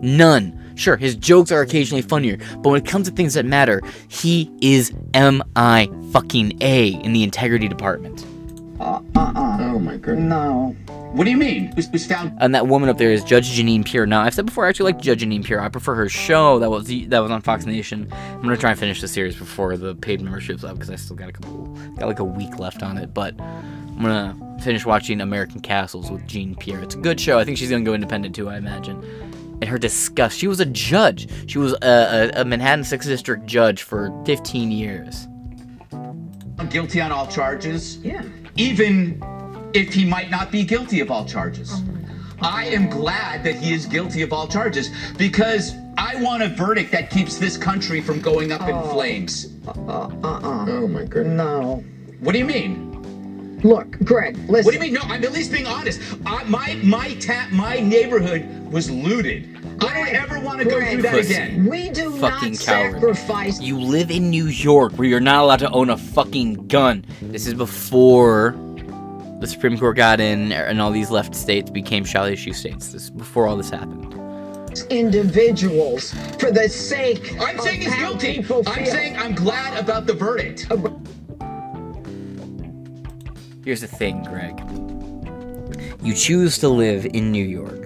None. 0.00 0.57
Sure, 0.78 0.96
his 0.96 1.16
jokes 1.16 1.50
are 1.50 1.60
occasionally 1.60 2.02
funnier, 2.02 2.38
but 2.58 2.70
when 2.70 2.80
it 2.80 2.86
comes 2.86 3.08
to 3.08 3.14
things 3.14 3.34
that 3.34 3.44
matter, 3.44 3.82
he 4.06 4.50
is 4.62 4.92
M 5.12 5.42
I 5.56 5.90
fucking 6.12 6.62
A 6.62 6.90
in 7.02 7.12
the 7.12 7.24
integrity 7.24 7.66
department. 7.66 8.24
Uh, 8.78 9.02
uh-uh. 9.16 9.58
Oh 9.60 9.80
my 9.80 9.96
goodness. 9.96 10.28
No. 10.28 10.76
What 11.12 11.24
do 11.24 11.30
you 11.30 11.36
mean? 11.36 11.72
Who's, 11.74 11.88
who's 11.88 12.06
found 12.06 12.32
And 12.38 12.54
that 12.54 12.68
woman 12.68 12.88
up 12.88 12.96
there 12.96 13.10
is 13.10 13.24
Judge 13.24 13.58
Jeanine 13.58 13.84
Pirro. 13.84 14.06
Now, 14.06 14.20
I've 14.20 14.34
said 14.34 14.46
before, 14.46 14.66
I 14.66 14.68
actually 14.68 14.92
like 14.92 15.00
Judge 15.00 15.24
Jeanine 15.24 15.44
Pirro. 15.44 15.64
I 15.64 15.68
prefer 15.68 15.96
her 15.96 16.08
show 16.08 16.60
that 16.60 16.70
was 16.70 16.86
that 16.86 17.18
was 17.18 17.30
on 17.32 17.42
Fox 17.42 17.66
Nation. 17.66 18.06
I'm 18.12 18.42
gonna 18.42 18.56
try 18.56 18.70
and 18.70 18.78
finish 18.78 19.00
the 19.00 19.08
series 19.08 19.34
before 19.34 19.76
the 19.76 19.96
paid 19.96 20.20
membership's 20.20 20.62
up 20.62 20.74
because 20.74 20.90
I 20.90 20.96
still 20.96 21.16
got 21.16 21.28
a 21.28 21.32
couple, 21.32 21.66
got 21.98 22.06
like 22.06 22.20
a 22.20 22.24
week 22.24 22.60
left 22.60 22.84
on 22.84 22.98
it. 22.98 23.12
But 23.12 23.34
I'm 23.40 24.00
gonna 24.00 24.60
finish 24.62 24.86
watching 24.86 25.20
American 25.20 25.60
Castles 25.60 26.08
with 26.08 26.22
Jeanine 26.28 26.56
Pirro. 26.56 26.82
It's 26.82 26.94
a 26.94 26.98
good 26.98 27.18
show. 27.18 27.36
I 27.36 27.44
think 27.44 27.58
she's 27.58 27.70
gonna 27.70 27.82
go 27.82 27.94
independent 27.94 28.36
too. 28.36 28.48
I 28.48 28.58
imagine. 28.58 29.02
And 29.60 29.64
her 29.64 29.78
disgust. 29.78 30.38
She 30.38 30.46
was 30.46 30.60
a 30.60 30.66
judge. 30.66 31.28
She 31.50 31.58
was 31.58 31.72
a, 31.82 32.30
a, 32.36 32.42
a 32.42 32.44
Manhattan 32.44 32.84
Sixth 32.84 33.08
District 33.08 33.44
judge 33.46 33.82
for 33.82 34.12
15 34.24 34.70
years. 34.70 35.26
guilty 36.70 37.00
on 37.00 37.10
all 37.12 37.26
charges? 37.26 37.98
Yeah. 37.98 38.22
Even 38.56 39.22
if 39.74 39.92
he 39.92 40.04
might 40.04 40.30
not 40.30 40.50
be 40.50 40.64
guilty 40.64 41.00
of 41.00 41.10
all 41.10 41.24
charges. 41.24 41.72
Oh 41.72 41.98
I 42.40 42.66
am 42.66 42.88
glad 42.88 43.42
that 43.44 43.56
he 43.56 43.72
is 43.72 43.86
guilty 43.86 44.22
of 44.22 44.32
all 44.32 44.46
charges 44.46 44.90
because 45.16 45.74
I 45.96 46.22
want 46.22 46.42
a 46.44 46.48
verdict 46.48 46.92
that 46.92 47.10
keeps 47.10 47.36
this 47.36 47.56
country 47.56 48.00
from 48.00 48.20
going 48.20 48.52
up 48.52 48.62
in 48.62 48.74
oh. 48.74 48.92
flames. 48.92 49.54
Uh-uh. 49.66 50.10
Oh 50.22 50.86
my 50.86 51.04
goodness. 51.04 51.36
No. 51.36 51.82
What 52.20 52.32
do 52.32 52.38
you 52.38 52.44
mean? 52.44 52.87
Look, 53.64 53.98
Greg, 54.04 54.36
listen. 54.48 54.64
What 54.64 54.66
do 54.66 54.72
you 54.74 54.80
mean? 54.80 54.92
No, 54.94 55.00
I'm 55.02 55.22
at 55.24 55.32
least 55.32 55.50
being 55.50 55.66
honest. 55.66 56.00
I, 56.24 56.44
my 56.44 56.74
my 56.84 57.14
ta- 57.14 57.48
my 57.50 57.80
neighborhood 57.80 58.46
was 58.72 58.90
looted. 58.90 59.56
I 59.80 59.94
don't 59.94 60.08
ever 60.14 60.40
want 60.40 60.58
to 60.60 60.64
go 60.64 60.80
through 60.84 61.02
that 61.02 61.12
Pussy. 61.14 61.34
again. 61.34 61.66
We 61.66 61.90
do 61.90 62.10
Fucking 62.18 62.52
not 62.52 62.60
coward. 62.60 62.92
sacrifice. 62.92 63.60
You 63.60 63.78
live 63.80 64.10
in 64.10 64.30
New 64.30 64.46
York 64.46 64.92
where 64.94 65.08
you're 65.08 65.20
not 65.20 65.42
allowed 65.44 65.58
to 65.60 65.70
own 65.70 65.90
a 65.90 65.96
fucking 65.96 66.66
gun. 66.68 67.04
This 67.22 67.46
is 67.46 67.54
before 67.54 68.54
the 69.40 69.46
Supreme 69.46 69.78
Court 69.78 69.96
got 69.96 70.20
in 70.20 70.50
and 70.52 70.80
all 70.80 70.90
these 70.90 71.10
left 71.10 71.34
states 71.34 71.70
became 71.70 72.04
shall 72.04 72.24
issue 72.24 72.52
states. 72.52 72.88
This 72.92 73.04
is 73.04 73.10
before 73.10 73.46
all 73.46 73.56
this 73.56 73.70
happened. 73.70 74.14
individuals 74.90 76.12
for 76.38 76.50
the 76.50 76.68
sake 76.68 77.34
I'm 77.40 77.56
of 77.58 77.64
saying 77.64 77.80
he's 77.82 77.94
guilty. 77.96 78.44
I'm 78.66 78.84
saying 78.84 79.16
I'm 79.16 79.34
glad 79.34 79.78
about 79.78 80.06
the 80.06 80.14
verdict. 80.14 80.66
Here's 83.68 83.82
the 83.82 83.86
thing, 83.86 84.22
Greg. 84.22 84.58
You 86.02 86.14
choose 86.14 86.56
to 86.56 86.70
live 86.70 87.04
in 87.04 87.30
New 87.30 87.44
York. 87.44 87.84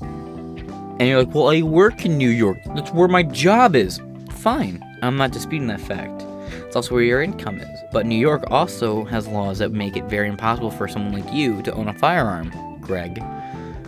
And 0.00 1.00
you're 1.00 1.24
like, 1.24 1.34
well, 1.34 1.50
I 1.50 1.62
work 1.62 2.04
in 2.04 2.16
New 2.16 2.28
York. 2.28 2.58
That's 2.76 2.92
where 2.92 3.08
my 3.08 3.24
job 3.24 3.74
is. 3.74 4.00
Fine. 4.30 4.80
I'm 5.02 5.16
not 5.16 5.32
disputing 5.32 5.66
that 5.66 5.80
fact. 5.80 6.22
It's 6.52 6.76
also 6.76 6.94
where 6.94 7.02
your 7.02 7.20
income 7.20 7.58
is. 7.58 7.80
But 7.92 8.06
New 8.06 8.14
York 8.14 8.44
also 8.48 9.04
has 9.06 9.26
laws 9.26 9.58
that 9.58 9.72
make 9.72 9.96
it 9.96 10.04
very 10.04 10.28
impossible 10.28 10.70
for 10.70 10.86
someone 10.86 11.20
like 11.20 11.34
you 11.34 11.60
to 11.62 11.72
own 11.72 11.88
a 11.88 11.94
firearm, 11.94 12.52
Greg. 12.80 13.20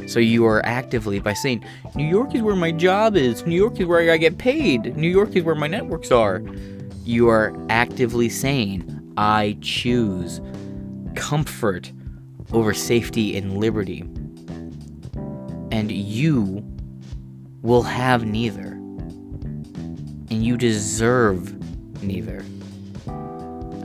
So 0.08 0.18
you 0.18 0.44
are 0.46 0.66
actively, 0.66 1.20
by 1.20 1.34
saying, 1.34 1.64
New 1.94 2.08
York 2.08 2.34
is 2.34 2.42
where 2.42 2.56
my 2.56 2.72
job 2.72 3.14
is, 3.14 3.46
New 3.46 3.54
York 3.54 3.78
is 3.78 3.86
where 3.86 4.10
I 4.10 4.16
get 4.16 4.36
paid, 4.38 4.96
New 4.96 5.10
York 5.10 5.36
is 5.36 5.44
where 5.44 5.54
my 5.54 5.68
networks 5.68 6.10
are, 6.10 6.42
you 7.04 7.28
are 7.28 7.54
actively 7.68 8.28
saying, 8.28 8.96
I 9.16 9.56
choose 9.60 10.40
comfort 11.14 11.92
over 12.52 12.74
safety 12.74 13.36
and 13.36 13.58
liberty. 13.58 14.00
And 15.70 15.90
you 15.90 16.64
will 17.62 17.82
have 17.82 18.24
neither. 18.24 18.72
And 18.72 20.44
you 20.44 20.56
deserve 20.56 21.54
neither. 22.02 22.44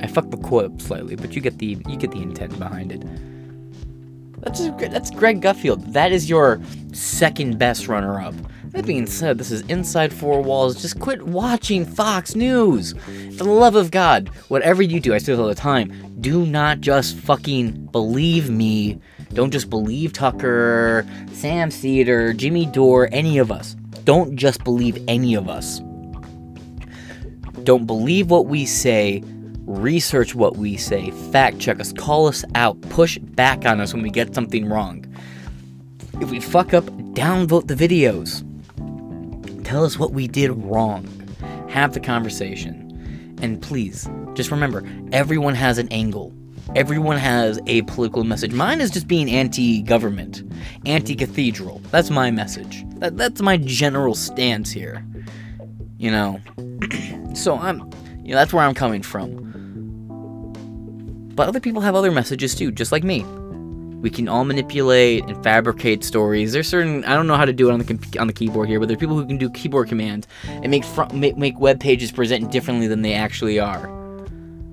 I 0.02 0.08
fucked 0.08 0.32
the 0.32 0.38
quote 0.38 0.66
up 0.66 0.82
slightly, 0.82 1.16
but 1.16 1.36
you 1.36 1.42
get 1.42 1.58
the 1.58 1.78
you 1.88 1.98
get 1.98 2.12
the 2.12 2.22
intent 2.22 2.58
behind 2.60 2.92
it. 2.92 3.04
That's 4.42 4.68
that's 4.92 5.10
Greg 5.10 5.42
Gutfeld. 5.42 5.94
That 5.94 6.12
is 6.12 6.30
your 6.30 6.62
second 6.94 7.58
best 7.58 7.88
runner 7.88 8.20
up. 8.22 8.36
That 8.76 8.86
being 8.86 9.08
said, 9.08 9.38
this 9.38 9.52
is 9.52 9.62
Inside 9.70 10.12
Four 10.12 10.42
Walls. 10.42 10.82
Just 10.82 11.00
quit 11.00 11.22
watching 11.22 11.86
Fox 11.86 12.36
News. 12.36 12.92
For 13.38 13.46
the 13.46 13.50
love 13.50 13.76
of 13.78 13.90
God, 13.90 14.28
whatever 14.50 14.84
you 14.84 15.00
do, 15.00 15.14
I 15.14 15.18
say 15.18 15.32
this 15.32 15.40
all 15.40 15.48
the 15.48 15.56
time, 15.56 16.18
do 16.20 16.46
not 16.46 16.82
just 16.82 17.16
fucking 17.16 17.86
believe 17.86 18.50
me. 18.50 19.00
Don't 19.34 19.52
just 19.52 19.70
believe 19.70 20.12
Tucker, 20.12 21.08
Sam 21.32 21.72
Seder, 21.72 22.34
Jimmy 22.34 22.66
Dore, 22.66 23.08
any 23.14 23.38
of 23.38 23.50
us. 23.50 23.78
Don't 24.04 24.36
just 24.36 24.66
believe 24.66 25.02
any 25.08 25.36
of 25.36 25.48
us. 25.48 25.80
Don't 27.64 27.86
believe 27.86 28.30
what 28.30 28.48
we 28.48 28.66
say. 28.66 29.24
Research 29.62 30.36
what 30.36 30.58
we 30.58 30.76
say. 30.76 31.12
Fact 31.32 31.60
check 31.60 31.80
us. 31.80 31.94
Call 31.94 32.28
us 32.28 32.44
out. 32.56 32.82
Push 32.90 33.20
back 33.20 33.66
on 33.66 33.80
us 33.80 33.94
when 33.94 34.04
we 34.04 34.10
get 34.10 34.36
something 34.36 34.68
wrong. 34.68 35.06
If 36.20 36.30
we 36.30 36.42
fuck 36.42 36.74
up, 36.74 36.84
downvote 37.14 37.68
the 37.68 37.76
videos. 37.76 38.44
Tell 39.66 39.84
us 39.84 39.98
what 39.98 40.12
we 40.12 40.28
did 40.28 40.52
wrong. 40.52 41.08
Have 41.70 41.94
the 41.94 42.00
conversation. 42.00 43.36
And 43.42 43.60
please, 43.60 44.08
just 44.36 44.52
remember 44.52 44.84
everyone 45.12 45.56
has 45.56 45.80
an 45.80 45.88
angle. 45.90 46.32
Everyone 46.76 47.18
has 47.18 47.60
a 47.66 47.82
political 47.82 48.24
message. 48.24 48.54
Mine 48.54 48.80
is 48.80 48.92
just 48.92 49.08
being 49.08 49.30
anti 49.30 49.82
government, 49.82 50.44
anti 50.86 51.16
cathedral. 51.16 51.82
That's 51.90 52.12
my 52.12 52.30
message. 52.30 52.86
That, 52.98 53.18
that's 53.18 53.42
my 53.42 53.58
general 53.58 54.14
stance 54.14 54.72
here. 54.72 55.04
You 55.98 56.12
know, 56.12 56.40
so 57.34 57.58
I'm, 57.58 57.80
you 58.24 58.34
know, 58.34 58.36
that's 58.36 58.54
where 58.54 58.64
I'm 58.64 58.76
coming 58.76 59.02
from. 59.02 59.42
But 61.34 61.48
other 61.48 61.60
people 61.60 61.82
have 61.82 61.96
other 61.96 62.12
messages 62.12 62.54
too, 62.54 62.72
just 62.72 62.92
like 62.92 63.04
me. 63.04 63.26
We 64.06 64.12
can 64.12 64.28
all 64.28 64.46
manipulate 64.46 65.24
and 65.24 65.44
fabricate 65.44 66.04
stories. 66.04 66.54
There's 66.54 66.68
certain 66.68 67.04
I 67.06 67.16
don't 67.16 67.26
know 67.26 67.38
how 67.38 67.46
to 67.46 67.52
do 67.52 67.70
it 67.70 67.74
on 67.74 67.80
the 67.80 68.18
on 68.20 68.28
the 68.28 68.34
keyboard 68.34 68.70
here, 68.70 68.80
but 68.80 68.88
there's 68.88 69.00
people 69.00 69.16
who 69.16 69.26
can 69.26 69.40
do 69.40 69.50
keyboard 69.50 69.90
commands 69.90 70.28
and 70.46 70.70
make 70.70 70.86
fr- 70.86 71.12
make, 71.12 71.38
make 71.38 71.60
web 71.60 71.80
pages 71.80 72.12
present 72.12 72.52
differently 72.52 72.86
than 72.86 73.02
they 73.02 73.16
actually 73.16 73.60
are. 73.60 73.90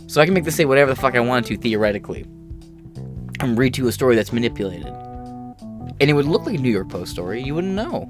So 0.06 0.20
I 0.20 0.26
can 0.26 0.34
make 0.34 0.44
this 0.44 0.54
say 0.54 0.66
whatever 0.66 0.90
the 0.90 1.00
fuck 1.00 1.14
I 1.14 1.20
want 1.20 1.46
to 1.46 1.56
theoretically, 1.56 2.26
and 3.40 3.56
read 3.56 3.72
to 3.72 3.88
a 3.88 3.92
story 3.92 4.16
that's 4.16 4.34
manipulated, 4.34 4.84
and 4.84 6.02
it 6.02 6.12
would 6.12 6.26
look 6.26 6.44
like 6.44 6.56
a 6.56 6.60
New 6.60 6.70
York 6.70 6.90
Post 6.90 7.12
story. 7.12 7.42
You 7.42 7.54
wouldn't 7.54 7.72
know 7.72 8.06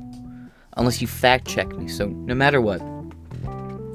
unless 0.77 1.01
you 1.01 1.07
fact 1.07 1.47
check 1.47 1.69
me. 1.77 1.87
So 1.87 2.09
no 2.09 2.35
matter 2.35 2.61
what, 2.61 2.81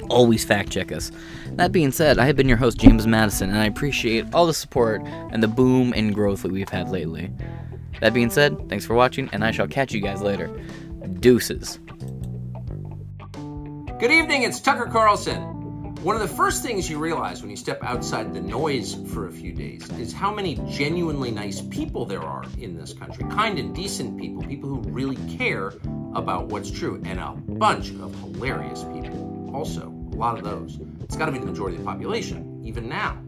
always 0.09 0.43
fact 0.43 0.71
check 0.71 0.91
us. 0.91 1.11
That 1.53 1.71
being 1.71 1.91
said, 1.91 2.19
I 2.19 2.25
have 2.25 2.35
been 2.35 2.47
your 2.47 2.57
host, 2.57 2.77
James 2.77 3.07
Madison, 3.07 3.49
and 3.49 3.59
I 3.59 3.65
appreciate 3.65 4.33
all 4.33 4.45
the 4.45 4.53
support 4.53 5.01
and 5.05 5.41
the 5.41 5.47
boom 5.47 5.93
and 5.93 6.13
growth 6.13 6.43
that 6.43 6.51
we've 6.51 6.69
had 6.69 6.89
lately. 6.89 7.31
That 8.01 8.13
being 8.13 8.29
said, 8.29 8.69
thanks 8.69 8.85
for 8.85 8.93
watching, 8.93 9.29
and 9.31 9.43
I 9.43 9.51
shall 9.51 9.67
catch 9.67 9.91
you 9.91 10.01
guys 10.01 10.21
later. 10.21 10.47
Deuces. 11.19 11.79
Good 13.99 14.11
evening, 14.11 14.43
it's 14.43 14.59
Tucker 14.59 14.85
Carlson. 14.85 15.55
One 16.03 16.15
of 16.15 16.21
the 16.21 16.27
first 16.27 16.61
things 16.61 16.87
you 16.87 16.99
realize 16.99 17.41
when 17.41 17.49
you 17.49 17.57
step 17.57 17.83
outside 17.83 18.31
the 18.31 18.39
noise 18.39 18.93
for 19.11 19.27
a 19.27 19.31
few 19.31 19.51
days 19.51 19.89
is 19.99 20.13
how 20.13 20.31
many 20.31 20.55
genuinely 20.69 21.31
nice 21.31 21.59
people 21.59 22.05
there 22.05 22.21
are 22.21 22.43
in 22.59 22.77
this 22.77 22.93
country. 22.93 23.25
Kind 23.31 23.57
and 23.57 23.73
decent 23.75 24.19
people, 24.19 24.43
people 24.43 24.69
who 24.69 24.81
really 24.83 25.17
care 25.35 25.73
about 26.13 26.49
what's 26.49 26.69
true, 26.69 27.01
and 27.03 27.19
a 27.19 27.31
bunch 27.31 27.89
of 27.89 28.13
hilarious 28.19 28.83
people. 28.83 29.51
Also, 29.55 29.89
lot 30.17 30.37
of 30.37 30.43
those. 30.43 30.79
It's 31.01 31.15
got 31.15 31.27
to 31.27 31.31
be 31.31 31.39
the 31.39 31.45
majority 31.45 31.77
of 31.77 31.83
the 31.83 31.85
population, 31.85 32.61
even 32.63 32.89
now. 32.89 33.21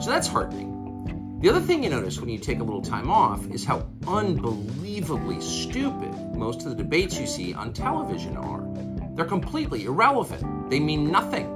So 0.00 0.10
that's 0.10 0.28
heartening. 0.28 1.38
The 1.40 1.48
other 1.48 1.60
thing 1.60 1.84
you 1.84 1.90
notice 1.90 2.18
when 2.18 2.28
you 2.28 2.38
take 2.38 2.58
a 2.58 2.64
little 2.64 2.82
time 2.82 3.10
off 3.10 3.48
is 3.50 3.64
how 3.64 3.88
unbelievably 4.06 5.40
stupid 5.40 6.12
most 6.34 6.62
of 6.62 6.70
the 6.70 6.74
debates 6.74 7.18
you 7.18 7.26
see 7.26 7.54
on 7.54 7.72
television 7.72 8.36
are. 8.36 8.66
They're 9.14 9.24
completely 9.24 9.84
irrelevant. 9.84 10.68
They 10.68 10.80
mean 10.80 11.10
nothing. 11.10 11.54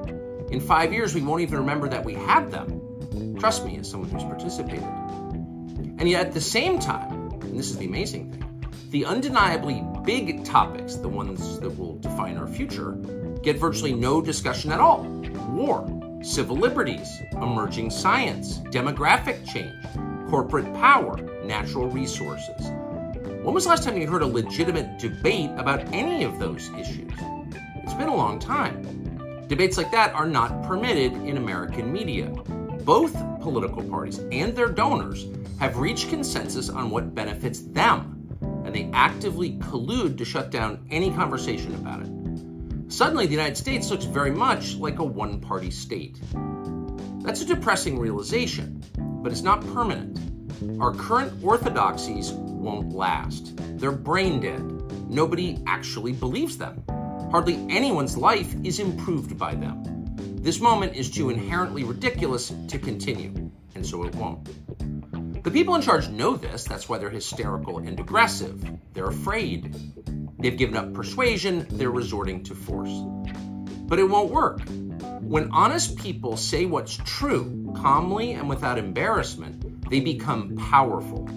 In 0.50 0.60
five 0.60 0.92
years, 0.92 1.14
we 1.14 1.22
won't 1.22 1.42
even 1.42 1.58
remember 1.58 1.88
that 1.88 2.04
we 2.04 2.14
had 2.14 2.50
them. 2.50 3.36
Trust 3.38 3.64
me, 3.64 3.78
as 3.78 3.90
someone 3.90 4.10
who's 4.10 4.22
participated. 4.22 4.84
And 4.84 6.08
yet, 6.08 6.26
at 6.26 6.32
the 6.32 6.40
same 6.40 6.78
time, 6.78 7.30
and 7.40 7.58
this 7.58 7.70
is 7.70 7.76
the 7.76 7.86
amazing 7.86 8.30
thing, 8.30 8.44
the 8.90 9.04
undeniably 9.04 9.84
big 10.04 10.44
topics, 10.44 10.96
the 10.96 11.08
ones 11.08 11.58
that 11.60 11.70
will 11.70 11.96
define 11.98 12.36
our 12.36 12.46
future, 12.46 12.92
get 13.42 13.58
virtually 13.58 13.92
no 13.92 14.22
discussion 14.22 14.70
at 14.72 14.80
all. 14.80 15.02
War, 15.50 15.86
civil 16.22 16.56
liberties, 16.56 17.20
emerging 17.32 17.90
science, 17.90 18.58
demographic 18.70 19.44
change, 19.46 19.84
corporate 20.30 20.72
power, 20.74 21.16
natural 21.44 21.88
resources. 21.88 22.70
When 23.42 23.54
was 23.54 23.64
the 23.64 23.70
last 23.70 23.82
time 23.82 24.00
you 24.00 24.08
heard 24.08 24.22
a 24.22 24.26
legitimate 24.26 24.98
debate 24.98 25.50
about 25.56 25.92
any 25.92 26.22
of 26.22 26.38
those 26.38 26.70
issues? 26.78 27.10
It's 27.82 27.94
been 27.94 28.08
a 28.08 28.14
long 28.14 28.38
time. 28.38 29.46
Debates 29.48 29.76
like 29.76 29.90
that 29.90 30.14
are 30.14 30.28
not 30.28 30.62
permitted 30.62 31.12
in 31.12 31.36
American 31.36 31.92
media. 31.92 32.26
Both 32.84 33.14
political 33.40 33.82
parties 33.82 34.20
and 34.30 34.54
their 34.56 34.68
donors 34.68 35.26
have 35.58 35.76
reached 35.78 36.08
consensus 36.08 36.68
on 36.68 36.90
what 36.90 37.14
benefits 37.14 37.60
them, 37.60 38.28
and 38.64 38.74
they 38.74 38.88
actively 38.92 39.58
collude 39.58 40.16
to 40.18 40.24
shut 40.24 40.50
down 40.50 40.86
any 40.90 41.10
conversation 41.10 41.74
about 41.74 42.02
it. 42.02 42.21
Suddenly, 42.92 43.24
the 43.24 43.32
United 43.32 43.56
States 43.56 43.90
looks 43.90 44.04
very 44.04 44.30
much 44.30 44.76
like 44.76 44.98
a 44.98 45.04
one 45.04 45.40
party 45.40 45.70
state. 45.70 46.20
That's 47.20 47.40
a 47.40 47.46
depressing 47.46 47.98
realization, 47.98 48.84
but 48.98 49.32
it's 49.32 49.40
not 49.40 49.62
permanent. 49.72 50.20
Our 50.78 50.92
current 50.92 51.42
orthodoxies 51.42 52.32
won't 52.32 52.92
last. 52.92 53.54
They're 53.78 53.92
brain 53.92 54.40
dead. 54.40 54.60
Nobody 55.08 55.62
actually 55.66 56.12
believes 56.12 56.58
them. 56.58 56.84
Hardly 57.30 57.54
anyone's 57.70 58.18
life 58.18 58.54
is 58.62 58.78
improved 58.78 59.38
by 59.38 59.54
them. 59.54 60.14
This 60.42 60.60
moment 60.60 60.94
is 60.94 61.10
too 61.10 61.30
inherently 61.30 61.84
ridiculous 61.84 62.52
to 62.68 62.78
continue, 62.78 63.50
and 63.74 63.86
so 63.86 64.04
it 64.04 64.14
won't. 64.16 64.44
The 65.42 65.50
people 65.50 65.76
in 65.76 65.80
charge 65.80 66.10
know 66.10 66.36
this, 66.36 66.64
that's 66.64 66.90
why 66.90 66.98
they're 66.98 67.08
hysterical 67.08 67.78
and 67.78 67.98
aggressive. 67.98 68.62
They're 68.92 69.08
afraid. 69.08 69.74
They've 70.42 70.56
given 70.56 70.76
up 70.76 70.92
persuasion, 70.92 71.66
they're 71.70 71.92
resorting 71.92 72.42
to 72.44 72.54
force. 72.56 72.90
But 73.86 74.00
it 74.00 74.04
won't 74.04 74.32
work. 74.32 74.60
When 75.20 75.48
honest 75.52 75.96
people 75.96 76.36
say 76.36 76.66
what's 76.66 76.96
true, 77.04 77.72
calmly 77.76 78.32
and 78.32 78.48
without 78.48 78.76
embarrassment, 78.76 79.88
they 79.88 80.00
become 80.00 80.56
powerful. 80.56 81.28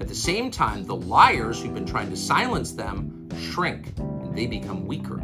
At 0.00 0.08
the 0.08 0.16
same 0.16 0.50
time, 0.50 0.82
the 0.82 0.96
liars 0.96 1.62
who've 1.62 1.72
been 1.72 1.86
trying 1.86 2.10
to 2.10 2.16
silence 2.16 2.72
them 2.72 3.28
shrink 3.38 3.96
and 3.98 4.36
they 4.36 4.46
become 4.46 4.84
weaker. 4.84 5.22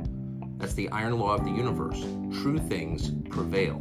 That's 0.59 0.75
the 0.75 0.89
iron 0.91 1.19
law 1.19 1.35
of 1.35 1.45
the 1.45 1.51
universe. 1.51 2.01
True 2.41 2.59
things 2.59 3.11
prevail. 3.29 3.79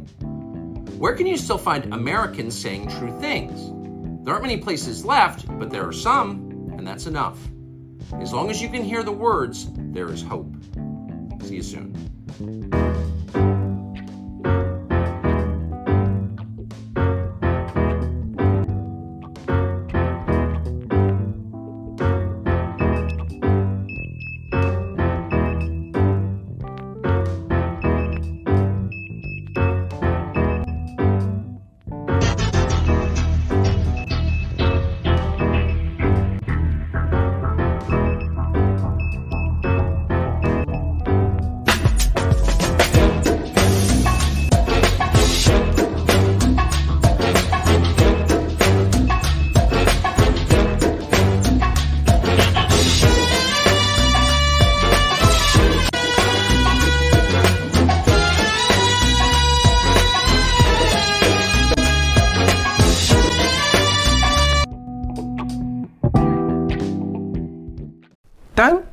Where 0.98 1.14
can 1.14 1.26
you 1.28 1.36
still 1.36 1.58
find 1.58 1.94
Americans 1.94 2.58
saying 2.58 2.88
true 2.88 3.16
things? 3.20 3.70
There 4.24 4.34
aren't 4.34 4.44
many 4.46 4.56
places 4.56 5.04
left, 5.04 5.46
but 5.56 5.70
there 5.70 5.86
are 5.86 5.92
some, 5.92 6.72
and 6.76 6.84
that's 6.84 7.06
enough. 7.06 7.38
As 8.14 8.32
long 8.32 8.50
as 8.50 8.62
you 8.62 8.68
can 8.68 8.82
hear 8.82 9.02
the 9.02 9.12
words, 9.12 9.68
there 9.74 10.10
is 10.12 10.22
hope. 10.22 10.52
See 11.42 11.56
you 11.56 11.62
soon. 11.62 12.95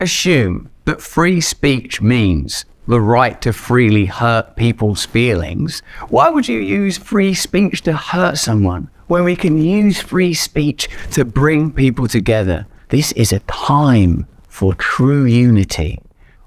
Assume 0.04 0.70
that 0.86 1.02
free 1.02 1.42
speech 1.42 2.02
means 2.02 2.66
the 2.88 3.02
right 3.02 3.42
to 3.42 3.54
freely 3.54 4.06
hurt 4.06 4.56
people's 4.56 5.06
feelings. 5.06 5.82
Why 6.10 6.30
would 6.30 6.48
you 6.48 6.60
use 6.60 6.98
free 6.98 7.34
speech 7.34 7.82
to 7.84 7.94
hurt 7.94 8.38
someone 8.38 8.90
when 9.08 9.24
we 9.24 9.36
can 9.36 9.58
use 9.58 10.02
free 10.02 10.34
speech 10.34 10.90
to 11.12 11.26
bring 11.26 11.72
people 11.72 12.08
together? 12.08 12.68
This 12.90 13.12
is 13.14 13.32
a 13.32 13.40
time 13.42 14.28
for 14.48 14.76
true 14.76 15.24
unity. 15.26 16.00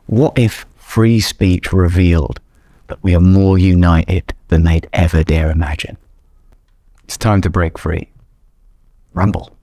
What 0.07 0.38
if 0.38 0.66
free 0.77 1.19
speech 1.19 1.73
revealed 1.73 2.38
that 2.88 3.03
we 3.03 3.16
are 3.16 3.21
more 3.21 3.59
united 3.59 4.35
than 4.49 4.62
they'd 4.62 4.88
ever 4.92 5.25
dare 5.25 5.51
imagine? 5.51 5.97
It's 7.05 7.16
time 7.16 7.40
to 7.42 7.51
break 7.51 7.79
free. 7.79 8.11
Rumble. 9.14 9.57